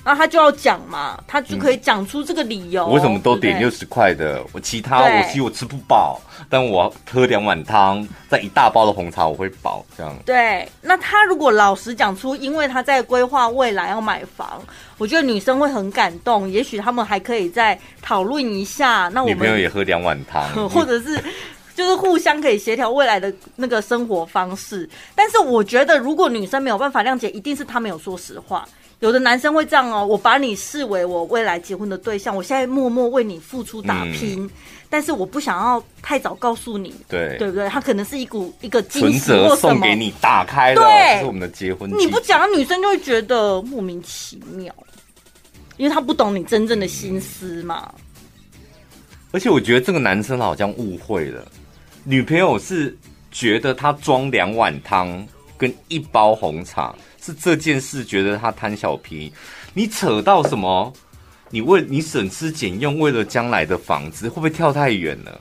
[0.08, 2.86] 那他就要讲嘛，他就可以讲出这个理由。
[2.86, 4.42] 我为什么都点六十块的？
[4.54, 9.84] 我其他我其实我吃不饱，但我喝两碗汤，再一大包的红茶我会饱。
[9.94, 10.66] 这样对。
[10.80, 14.62] 那他如果老实讲出，因为他在规划未来要买房，
[14.96, 16.48] 我觉得女生会很感动。
[16.48, 19.10] 也许他们还可以再讨论一下。
[19.12, 21.22] 那我们女朋友也喝两碗汤， 或者是
[21.74, 24.88] 就是互相可以协调未来的那个生活方式。
[25.14, 28.66] 但是我觉得，如果女生没有办法谅解，一定是他没有说实话。
[29.00, 34.50] 有的男生会这样哦，我把你视为我未来结婚的对象，我现在默默为你付出打拼，嗯、
[34.90, 37.68] 但是我不想要太早告诉你，对对不对？
[37.68, 41.88] 他可能是一股一个惊喜或什送给你，打开了，对，是我们的结婚。
[41.96, 44.74] 你不讲，女生就会觉得莫名其妙，
[45.76, 47.94] 因为他不懂你真正的心思嘛。
[49.30, 51.46] 而且我觉得这个男生好像误会了，
[52.02, 52.98] 女朋友是
[53.30, 55.24] 觉得他装两碗汤
[55.56, 56.92] 跟一包红茶。
[57.28, 59.30] 是这件事觉得他贪小便宜。
[59.74, 60.90] 你扯到什么？
[61.50, 65.40] 你为你省吃俭用，为了将来的房子，会不会跳太远了？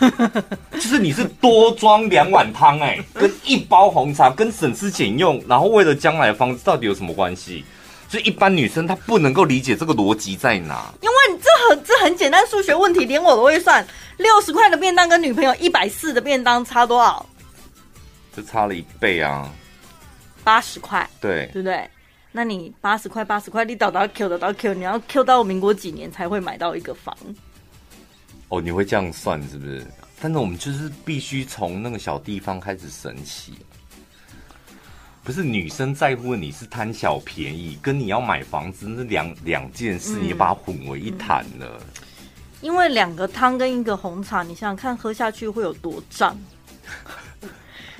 [0.72, 7.64] 就是你是多装两碗汤，哎，跟一包红茶，跟省吃俭用，然后为了将来的房子，到底有什么关系？
[8.10, 10.92] 所以一般女生她不能够理解这个逻辑在哪。
[11.00, 13.86] 因为你这很这很简单数学问题，连我都会算。
[14.18, 17.24] 六十块的便当跟女朋友一百四的便当差多少？
[18.34, 19.50] 这差了一倍啊！
[20.48, 21.86] 八十块，对对不对？
[22.32, 27.14] 那你八十块八十块，你倒倒 Q 倒到 Q，你要 Q 到民国几年才会买到一个房？
[28.48, 29.86] 哦，你会这样算是不是？
[30.18, 33.58] 但是我们就是必须从那个小地方开始省起。
[35.22, 41.78] 不是女生在乎你是贪小便宜，跟你要买房子那两两件事，你把它混为一谈了。
[41.78, 42.02] 嗯嗯、
[42.62, 46.34] 因为两个汤跟一个红茶，你想想看，喝下去会有多胀？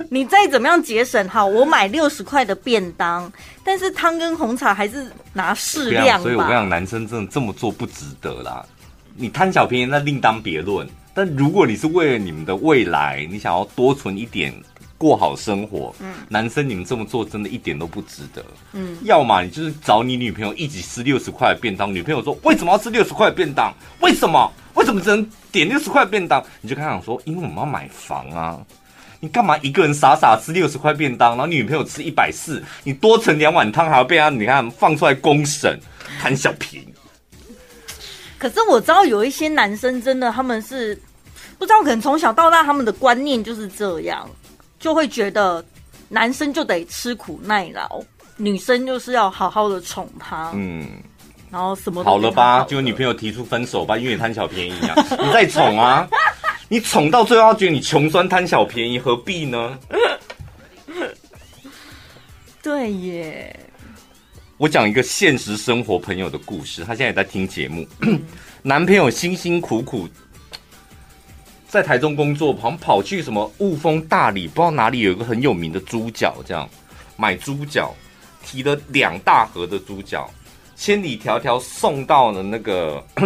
[0.09, 3.31] 你再怎么样节省，好，我买六十块的便当，
[3.63, 6.21] 但是汤跟红茶还是拿适量。
[6.21, 8.65] 所以我跟你讲，男生真的这么做不值得啦。
[9.15, 14.53] 你贪小便宜那另当别论，但如果你是为了你们的未来，你想要多存一点。
[14.97, 18.43] 过好生活，嗯，男生你们这么做真的一点都不值得，
[18.73, 23.73] 嗯，要么你就是找你女朋友一起吃六十块的便当，女朋友说为什么要吃六十块的便当？
[24.01, 24.51] 为什么？
[24.73, 26.43] 为什么只能点六十块的便当？
[26.59, 28.59] 你就跟他讲说，因为我们要买房啊，
[29.19, 35.79] 你干嘛一个人傻傻吃六十块便当，然后女朋友吃一百四，你多盛两碗汤还要被他你看放出来公审，
[36.19, 36.93] 贪小便宜。
[38.37, 40.95] 可是我知道有一些男生真的他们是
[41.57, 44.29] 不知道，可能从小到大他们的观念就是这样。
[44.79, 45.61] 就会觉得
[46.07, 48.01] 男生就得吃苦耐劳，
[48.37, 50.87] 女生就是要好好的宠他，嗯，
[51.51, 52.63] 然后什么好了吧？
[52.69, 54.95] 就女朋友提出分手吧，因为贪小便宜啊！
[55.23, 56.07] 你再宠啊，
[56.67, 59.79] 你宠到最后，他觉得你穷酸贪小便宜，何必呢？
[62.61, 63.59] 对耶，
[64.57, 67.87] 我讲一个现实生活朋友的故事，他现在也在听节目，
[68.61, 70.07] 男朋友辛辛苦苦。
[71.67, 76.67] 在台中工作，好像跑去什么雾峰大里，不知道哪里有一个很有名的猪脚，这样
[77.15, 77.93] 买猪脚，
[78.43, 80.27] 提了两大盒的猪脚，
[80.79, 83.05] 千里迢迢送到了那个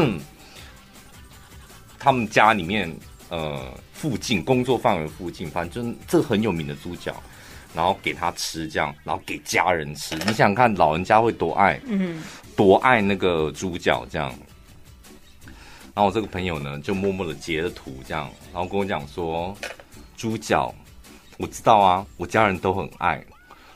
[2.00, 2.92] 他们家里面，
[3.30, 7.16] 呃，附近工作范围附近，反正这很有名的猪脚，
[7.76, 10.16] 然后给他吃，这样，然后给家人吃。
[10.16, 12.24] 你想想看，老人家会多爱，嗯，
[12.56, 14.34] 多爱那个猪脚，这样。
[15.94, 19.56] 然后我这个朋友呢，就默默的截了图，这样，然后跟我讲说，
[20.18, 20.74] 猪脚，
[21.38, 23.24] 我知道啊，我家人都很爱，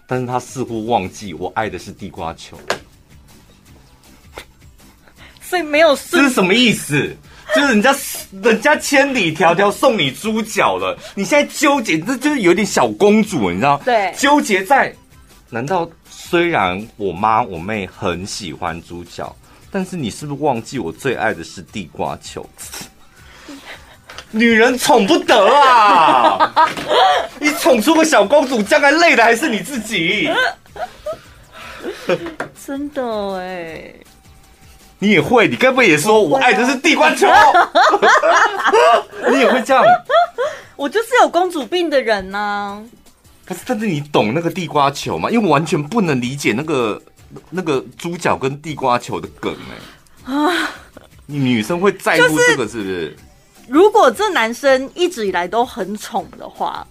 [0.07, 2.57] 但是他似乎忘记我爱的是地瓜球，
[5.47, 5.95] 所以没有。
[6.09, 7.15] 这是什么意思？
[7.55, 7.95] 就是人家
[8.43, 13.81] 人家千里迢迢送你猪脚了，你现在纠结，这就是有点小公主，你知道？
[13.85, 14.93] 对，纠结在，
[15.49, 19.33] 难道虽然我妈我妹很喜欢猪脚？
[19.71, 22.45] 但是你是不是忘记我最爱的是地瓜球？
[24.31, 26.69] 女人宠不得啊！
[27.39, 30.29] 你宠出个小公主，将来累的还是你自己。
[32.65, 33.01] 真的
[33.37, 33.93] 哎，
[34.99, 35.47] 你也会？
[35.47, 37.27] 你该不会也说我爱的是地瓜球？
[39.29, 39.83] 你也会这样？
[40.75, 42.83] 我就是有公主病的人呢、啊。
[43.45, 45.29] 不是，但是你懂那个地瓜球吗？
[45.29, 47.01] 因为我完全不能理解那个。
[47.49, 50.71] 那个猪脚跟地瓜球的梗哎、欸、 啊，
[51.25, 53.17] 女生会在乎这个是不是？
[53.67, 56.87] 如果这男生一直以来都很宠的话，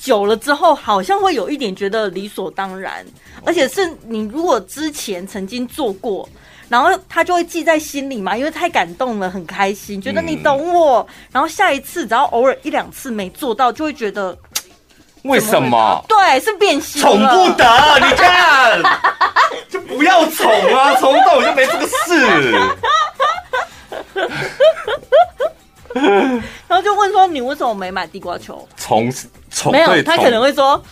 [0.00, 3.04] 久了之后好像会有一点觉得理所当然，
[3.44, 6.26] 而且是你如果之前曾经做过，
[6.74, 14.36] 然后他就会记在心里嘛，因为太感动了，很开心，觉得你懂我，嗯、然后下一次只要偶尔一两次没做到，就会觉得。
[15.22, 16.04] 为什么？
[16.08, 17.00] 对，是变心。
[17.00, 17.64] 宠不得，
[18.00, 18.82] 你看，
[19.70, 20.96] 就不要宠啊！
[20.96, 22.52] 宠到我就没这个事。
[26.66, 29.08] 然后就问说：“你为什么没买地瓜球？”宠
[29.48, 30.82] 宠没有，他可能会说：“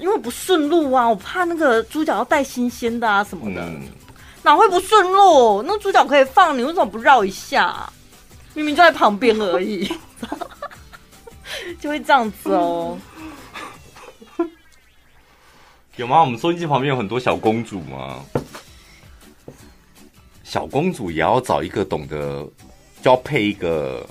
[0.00, 3.60] 因为不顺路啊，我怕那个猪脚要带新鲜的啊什么的。
[3.60, 3.82] 嗯”
[4.42, 5.62] 哪会不顺路？
[5.62, 7.90] 那猪脚可以放，你为什么不绕一下？
[8.54, 9.90] 明明就在旁边而已，
[11.80, 12.98] 就会这样子哦。
[15.96, 16.20] 有吗？
[16.20, 18.24] 我们收音机旁边有很多小公主吗？
[20.42, 22.46] 小公主也要找一个懂得，
[23.02, 24.06] 就要配一个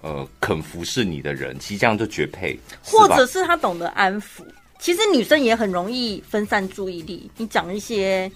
[0.00, 2.58] 呃肯服侍你的人，其实这样就绝配。
[2.82, 4.42] 或者是她懂得安抚。
[4.78, 8.30] 其实女生也很容易分散注意力，你讲一些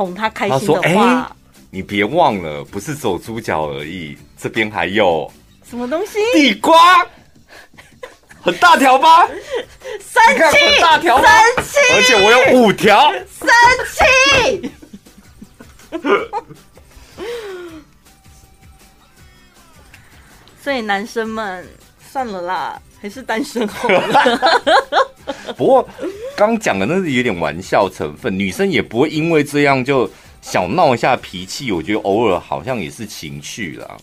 [0.00, 1.24] 哄他开心的话。
[1.24, 1.36] 欸、
[1.68, 5.30] 你别忘了，不是走猪脚而已，这边还有
[5.68, 6.18] 什么东西？
[6.32, 7.06] 地瓜。
[8.40, 9.26] 很大条吧？
[9.26, 9.36] 生
[10.50, 13.50] 气，很大条而且我有五条，生
[13.92, 14.72] 气。
[20.64, 21.68] 所以男生们
[22.10, 24.40] 算了啦，还是单身好了。
[25.56, 25.88] 不过
[26.36, 30.10] 刚讲的那是有点玩笑成分，女生也不会因为这样就
[30.40, 31.70] 小闹一下脾气。
[31.72, 33.96] 我觉得偶尔好像也是情趣啦。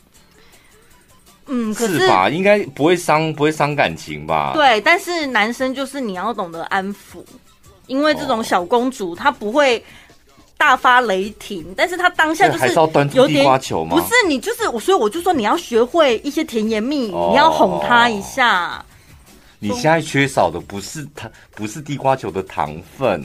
[1.47, 2.29] 嗯，可是，是吧？
[2.29, 4.51] 应该不会伤，不会伤感情吧？
[4.53, 7.23] 对，但是男生就是你要懂得安抚，
[7.87, 9.83] 因为这种小公主她不会。
[10.59, 13.95] 大发雷霆，但是她当下就是有点，还是要端出地瓜球吗？
[13.95, 18.83] 不是，你就是我，所以我就说你要学会一些甜言蜜语，哦、你要哄她一下。
[19.59, 23.23] 你现在缺少的不是糖，不是地瓜球的糖分，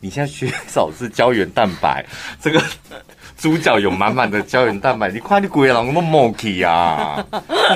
[0.00, 2.04] 你现在缺少的是胶原蛋白。
[2.40, 2.62] 这个
[3.38, 7.24] 猪脚有满满的胶原蛋白，你看你鬼狼那么猛气啊，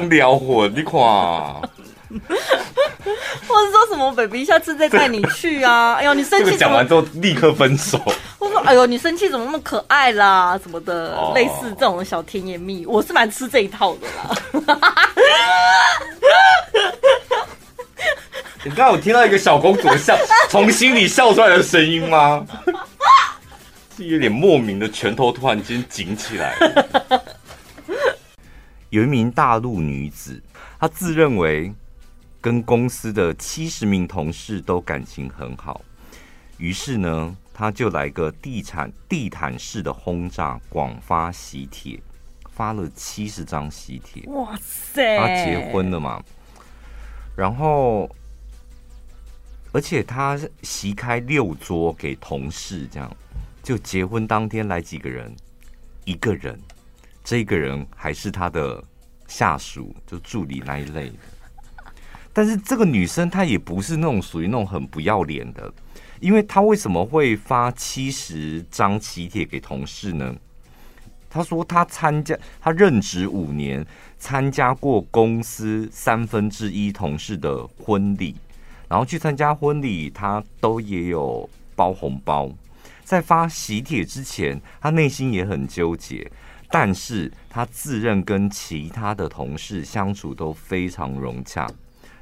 [0.09, 0.93] 撩魂，你看。
[3.47, 5.95] 或者说什么，baby，下次再带你去啊！
[6.01, 8.01] 哎呦，你生气讲完之后立刻分手。
[8.39, 10.59] 我说，哎呦，你生气怎么那么可爱啦？
[10.63, 14.35] 什么的，哦、类似这种小甜言蜜语，我是蛮吃这一套的啦。
[18.65, 20.17] 你刚刚有听到一个小公主笑，
[20.49, 22.47] 从心里笑出来的声音吗？
[23.97, 26.55] 是有点莫名的，拳头突然间紧起来。
[28.91, 30.43] 有一名大陆女子，
[30.79, 31.73] 她自认为。
[32.41, 35.81] 跟公司的七十名同事都感情很好，
[36.57, 42.01] 于是呢，她就来个地毯地毯式的轰炸，广发喜帖，
[42.49, 44.23] 发了七十张喜帖。
[44.29, 45.19] 哇塞！
[45.19, 46.23] 她结婚了嘛？
[47.37, 48.09] 然后，
[49.73, 53.17] 而且他席开六桌给同事，这样
[53.63, 55.35] 就结婚当天来几个人？
[56.05, 56.59] 一个人，
[57.23, 58.83] 这个人还是他的
[59.27, 61.17] 下属，就助理那一类的。
[62.33, 65.73] 但是这个女生她也不是那种属于那种很不要脸的，
[66.21, 70.35] 因为她为什么会发七十张喜帖给同事呢？
[71.29, 73.85] 她说她参加，她任职五年，
[74.19, 78.37] 参加过公司三分之一同事的婚礼，
[78.89, 82.51] 然后去参加婚礼，他都也有包红包。
[83.05, 86.31] 在发喜帖之前，他内心也很纠结，
[86.71, 91.67] 但是他自认跟其他的同事相处都非常融洽。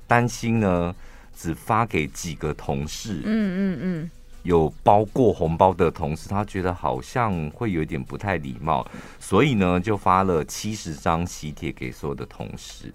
[0.07, 0.95] 担心呢，
[1.37, 4.11] 只发给几个同事，嗯嗯嗯，
[4.45, 8.89] 有包过红包的同事，他觉得好像会有点不太礼貌，
[9.19, 12.93] 所以呢，就发了七十张喜帖给所有的同事。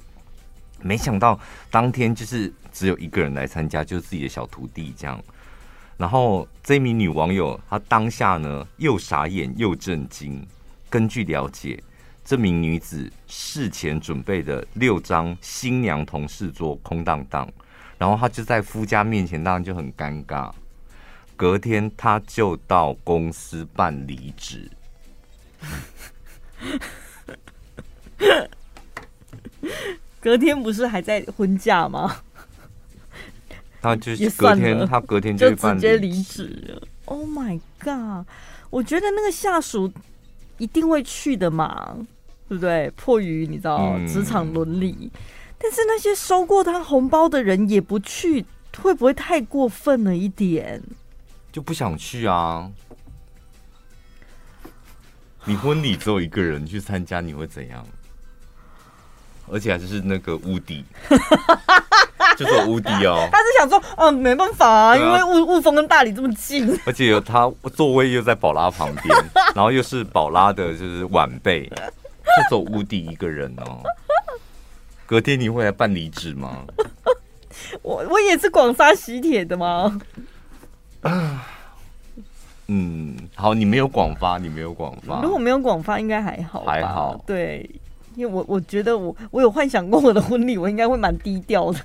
[0.84, 5.22] 没想到当天就是只有一个人来参加，就是自己的小徒弟这样。
[5.98, 10.46] 然后这名女网友她当下呢又傻眼又震惊。
[10.90, 11.82] 根据了解。
[12.24, 17.52] 这名女子事前准备的六张新娘同事桌空荡荡，
[17.98, 20.52] 然后她就在夫家面前，当然就很尴尬。
[21.36, 24.70] 隔天，她就到公司办离职。
[30.22, 32.16] 隔天不是还在婚假吗？
[33.82, 36.88] 他就是隔天，他隔天就直接离职了。
[37.06, 38.26] Oh my god！
[38.70, 39.92] 我觉得那个下属。
[40.58, 41.98] 一定会去的嘛，
[42.48, 42.88] 对不对？
[42.92, 45.20] 迫于你知道职场伦理，嗯，
[45.58, 48.46] 但是那些收过他红包的人也不去，
[48.78, 50.80] 会不会太过分了一点？
[51.52, 52.70] 就不想去啊！
[55.46, 57.84] 你婚礼只有一个人去参加，你会怎样？
[59.52, 60.84] 而且还是那个屋底。
[62.38, 63.28] 就是无敌哦！
[63.32, 69.16] 他是想说，嗯，没办法啊，因为雾雾峰跟大理这么近， 而且有他座位又在宝拉旁边，
[69.54, 73.84] 然后又是宝拉的，就是晚辈，就走屋底一个人哦。
[75.06, 76.66] 隔天你会来办离职吗？
[77.84, 80.00] 我我也是广发喜帖的吗？
[81.02, 81.46] 啊，
[82.68, 87.70] 嗯，好，你没有广发，你没有广发，如果没有广发，应该还好，还好，对，
[88.16, 91.80] 因为我我觉得我我有幻想过我的婚礼，我应该会蛮低调的。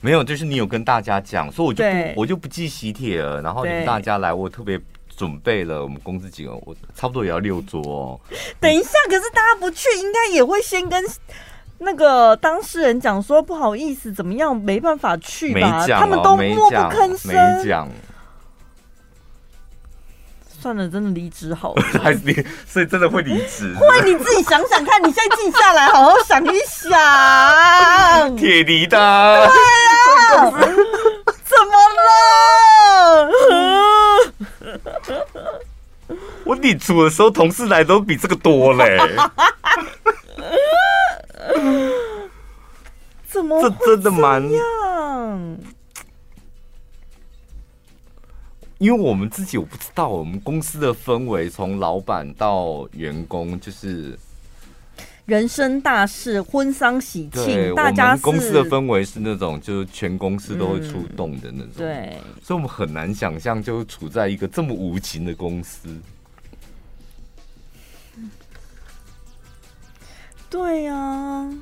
[0.00, 3.40] 没有，就是你有跟大家讲，所以我就不我就不寄喜帖了。
[3.40, 4.80] 然后你们大家来，我特别
[5.16, 8.20] 准备了我们公司几个，我差不多也要六桌哦。
[8.58, 11.04] 等一下，可是大家不去，应该也会先跟
[11.78, 15.86] 那个当事人讲说不好意思，怎么样，没办法去吧？
[15.86, 17.32] 他们都默不吭声。
[17.32, 17.88] 没讲。
[20.62, 21.82] 算了，真的离职好了。
[22.00, 22.32] 还是你，
[22.68, 23.74] 所以真的会离职？
[23.74, 28.36] 会，你自己想想看，你现在静下来，好好想一想。
[28.36, 28.96] 铁离的。
[28.96, 29.56] 对
[30.38, 30.50] 啊。
[31.44, 33.32] 怎么了？
[36.44, 38.96] 我离职的时候，同事来都比这个多嘞。
[43.28, 44.42] 怎么这真的蛮
[48.82, 54.18] 因为我们自己我不知道，我们公司的氛围从老板到员工就是
[55.24, 61.74] 人生大事，婚丧喜庆，大家公司的氛围是那种，就是全公司都会出动的那种。
[61.76, 65.88] 嗯、对，所以我们很难想象，就处在一个这么无情的公司。
[70.50, 71.54] 对呀、啊，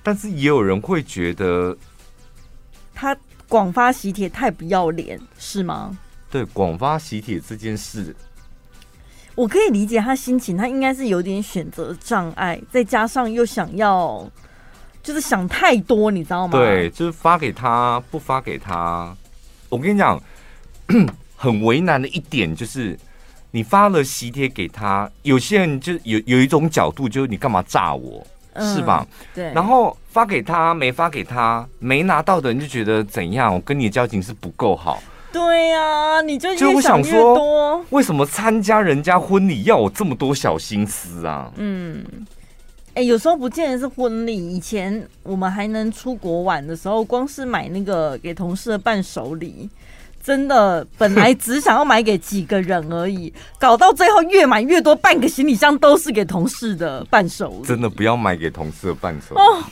[0.00, 1.76] 但是也有人会觉得
[2.94, 3.18] 他。
[3.48, 5.96] 广发喜帖太不要脸是吗？
[6.30, 8.14] 对，广发喜帖这件事，
[9.34, 14.30] 我可以理解他心情，他应该是有点选择障碍，再加上又想要，
[15.02, 16.58] 就是想太多，你知道吗？
[16.58, 19.16] 对，就是发给他，不发给他。
[19.70, 20.20] 我跟你讲，
[21.34, 22.98] 很为难的一点就是，
[23.50, 28.26] 你发了喜帖给他，有些人就有有一种角度，就是你干嘛炸我？
[28.60, 29.06] 是吧？
[29.08, 29.52] 嗯、对。
[29.52, 33.54] 然后发给他，没发给他，没拿到的人就觉得怎样？
[33.54, 35.00] 我跟你的交情是不够好。
[35.32, 36.72] 对呀、啊，你就越想越多。
[36.72, 41.52] 就我想说，为什么参加人家婚礼要我这么多小心思啊？
[41.54, 42.04] 嗯，
[42.94, 44.36] 哎、欸，有时候不见得是婚礼。
[44.36, 49.70] 以前我们还能出国玩的时候，光是买那个给同事的伴手礼。
[50.20, 57.62] 真的，本来只想要买给几个人而已， 搞到最后越买越多，半个行李箱都是给同事的伴手。
[57.64, 59.62] 真的不要买给同事的伴手哦，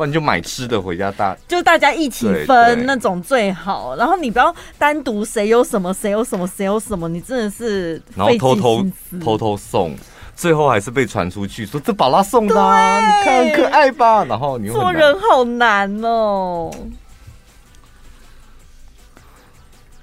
[0.00, 3.94] 不然就买吃的回家大，就大家一起分那种最好。
[3.96, 8.86] 然后你不要单独谁有什么，谁有什么，谁有什么，你真的是然后偷偷
[9.22, 9.94] 偷偷送，
[10.34, 14.24] 最后还是被传出去说这宝拉送的，啊，你看很可爱吧？
[14.24, 16.70] 然后你做人好难哦。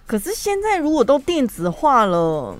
[0.05, 2.55] 可是现在如果都电子化了，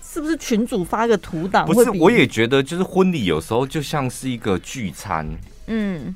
[0.00, 1.66] 是不是群主发个图档？
[1.66, 5.28] 不是，我也觉得就是婚礼有时候就像是一个聚餐。
[5.68, 6.14] 嗯，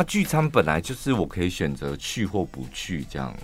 [0.00, 3.34] 啊，聚餐本来就是我可以选择去或不去这样。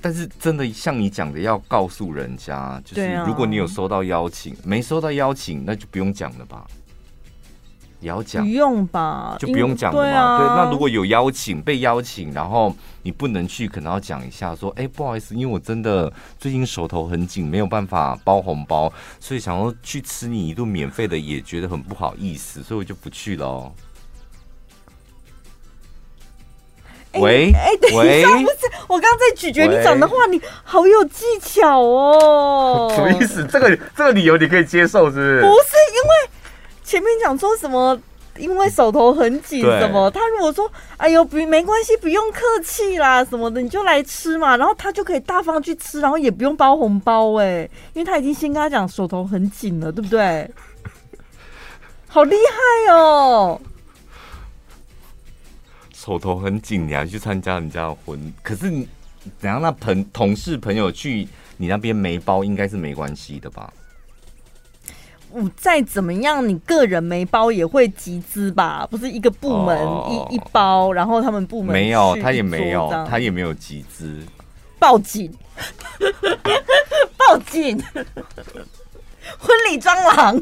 [0.00, 6.66] 但是真的像你讲的，要告诉人家，就是如果你有收到邀请，没收到邀请，那就不用讲了吧。
[8.00, 10.04] 也要讲，不用吧，就不用讲了嘛。
[10.04, 23.72] 对啊，对，那如果有邀请，被邀请，然后你不能去，可能要讲一下，说，哎，不好意思，因为我真的最近手头很紧，没有办法包红包，所以想要去吃你一顿免费的，也觉得很不好意思，所以我就不去了哦。
[27.20, 28.56] 喂，哎，等一下，不是，
[28.88, 32.90] 我刚刚在咀嚼你讲的话，你好有技巧哦。
[32.94, 33.44] 什么意思？
[33.44, 35.40] 这个这个理由你可以接受，是不是？
[35.40, 36.30] 不是，因为。
[36.84, 37.98] 前面讲说什么？
[38.38, 40.08] 因为手头很紧，什么？
[40.12, 50.48] 他如果说：“哎呦，不，没关系，不用客气啦，什么的，你就来吃嘛。”然后他就可以大方去吃，然后也不用包红包，哎，因为他已经先跟他讲手头很紧了，对不对？
[52.06, 53.60] 好厉害哦！
[56.06, 58.32] 手头很紧，你还去参加人家的婚？
[58.40, 58.86] 可是你
[59.40, 59.60] 怎样？
[59.60, 61.26] 那朋同事朋友去
[61.56, 63.72] 你那边没包，应该是没关系的吧？
[65.30, 68.86] 我再怎么样，你个人没包也会集资吧？
[68.88, 69.76] 不是一个部门
[70.08, 74.22] 一一包，然后他们部门没有，他也没有，他也没有集资。
[74.78, 75.28] 报警！
[77.18, 77.76] 报警！
[79.40, 80.40] 婚礼蟑螂，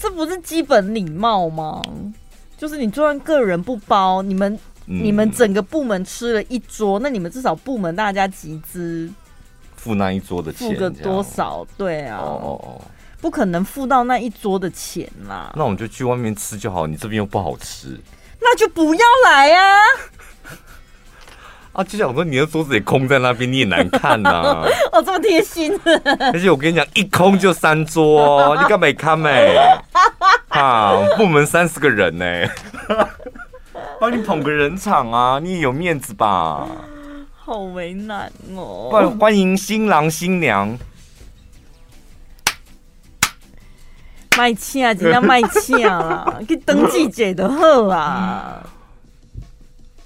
[0.00, 1.82] 这不是基本礼貌吗？
[2.56, 9.10] 就是你就算个人不包，你们你们整个部门吃了一桌，那你们至少部门大家集资。
[9.76, 11.66] 付那一桌的钱，付个多少？
[11.76, 12.82] 对啊，哦哦哦，
[13.20, 15.52] 不可能付到那一桌的钱啦。
[15.54, 17.98] 那我们就去外面吃就好，你这边又不好吃，
[18.40, 19.78] 那就不要来啊！
[21.72, 24.66] 啊，就想说你的桌子也空在那边，你也难看呐、啊。
[24.92, 25.72] 哦，这么贴心。
[26.32, 29.56] 而且我跟你讲，一空就三桌， 你干没看没？
[30.48, 32.24] 啊，部门三十个人呢，
[34.00, 36.66] 帮你捧个人场啊，你也有面子吧？
[37.36, 38.88] 好为难哦！
[38.90, 40.76] 欢欢迎新郎新娘，
[44.36, 48.60] 卖钱啊，真的卖钱啊，去登记者的好啊。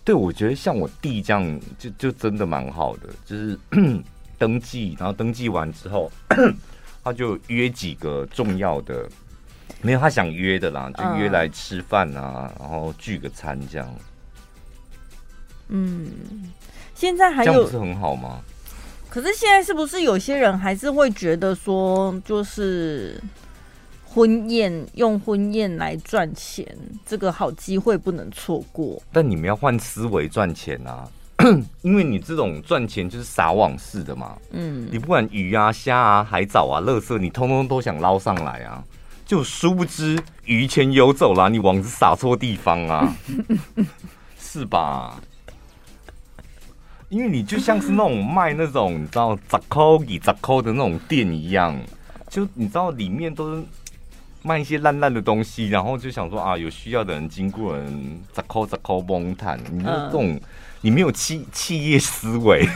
[0.04, 3.58] 对，我觉得像我弟这样，就就真的蛮好的，就是
[4.38, 6.12] 登记，然后登记完之后，
[7.02, 9.08] 他就约几个重要的，
[9.80, 13.94] 没有他想约的啦，就约来吃饭啊，然后聚个餐这样。
[15.68, 16.06] 嗯。
[16.94, 18.40] 现在还有，不是很好吗？
[19.10, 23.20] 可是现在是不是有些人还是会觉得说，就是
[24.14, 26.64] 婚宴用婚宴来赚钱，
[27.04, 29.02] 这个好机会不能错过。
[29.10, 31.08] 但你们要换思维赚钱啊！
[31.82, 38.84] 因为你这种赚钱就是撒网式的嘛，嗯，你不管鱼啊、虾啊、海藻啊、垃圾，你通通都想捞上来啊，
[39.26, 43.16] 就殊不知鱼钱游走了，你网子撒错地方啊，
[44.38, 45.20] 是吧？
[47.08, 51.76] 因为你就像是那种卖那种你知道杂扣以杂扣的那种店一样，
[52.28, 53.62] 就你知道里面都是
[54.44, 60.40] 卖一些烂烂的东西，然后就想说啊，有需要的人经过人杂抠杂抠崩坦，你就这种。
[60.86, 62.68] 你没有企企业思维，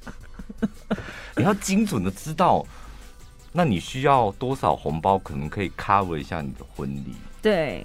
[1.36, 2.64] 你要精准的知道，
[3.52, 7.14] 那你需要多少红包，可能可以 cover 一下你的婚礼。
[7.42, 7.84] 对，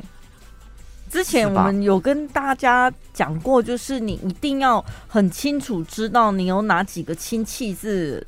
[1.10, 8.26] 之前我们有跟大家讲过，就是你一定要很清楚知道你有哪几个亲戚是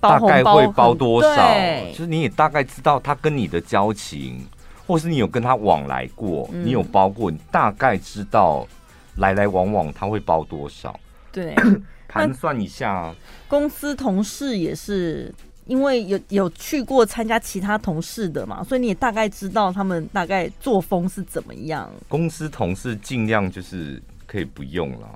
[0.00, 1.54] 大概会包多少，
[1.92, 4.44] 就是你也大概知道他跟你的交情，
[4.86, 8.66] 或是你有跟他往来过，嗯、你有包过，你大概知道。
[9.16, 10.94] 来来往往他会包多少？
[11.32, 11.54] 对，
[12.06, 13.14] 盘算一下。
[13.48, 15.34] 公司同事也是，
[15.64, 21.90] 因为有有去过参加其他同事的嘛，所以你也大概知道他们大概作风是怎么样。
[22.08, 25.08] 公司同事尽量就是可以不用了，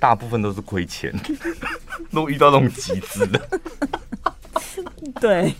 [0.00, 1.14] 大部分都是亏钱，
[2.12, 3.40] 都遇到那种极致的。
[5.20, 5.54] 对，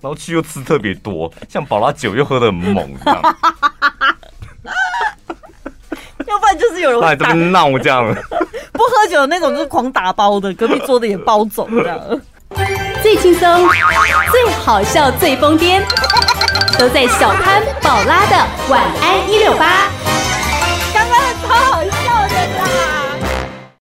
[0.00, 3.22] 然后去又吃特别多，像宝拉酒又喝的很猛，这样。
[6.26, 8.04] 要不然就是有人会这边闹这样，
[8.72, 12.00] 不喝酒的那种就是狂打包的，隔壁桌的也包走这样。
[13.02, 13.68] 最轻松、
[14.30, 15.82] 最好笑、最疯癫，
[16.78, 18.36] 都在小潘宝拉的
[18.68, 20.03] 晚安一六八。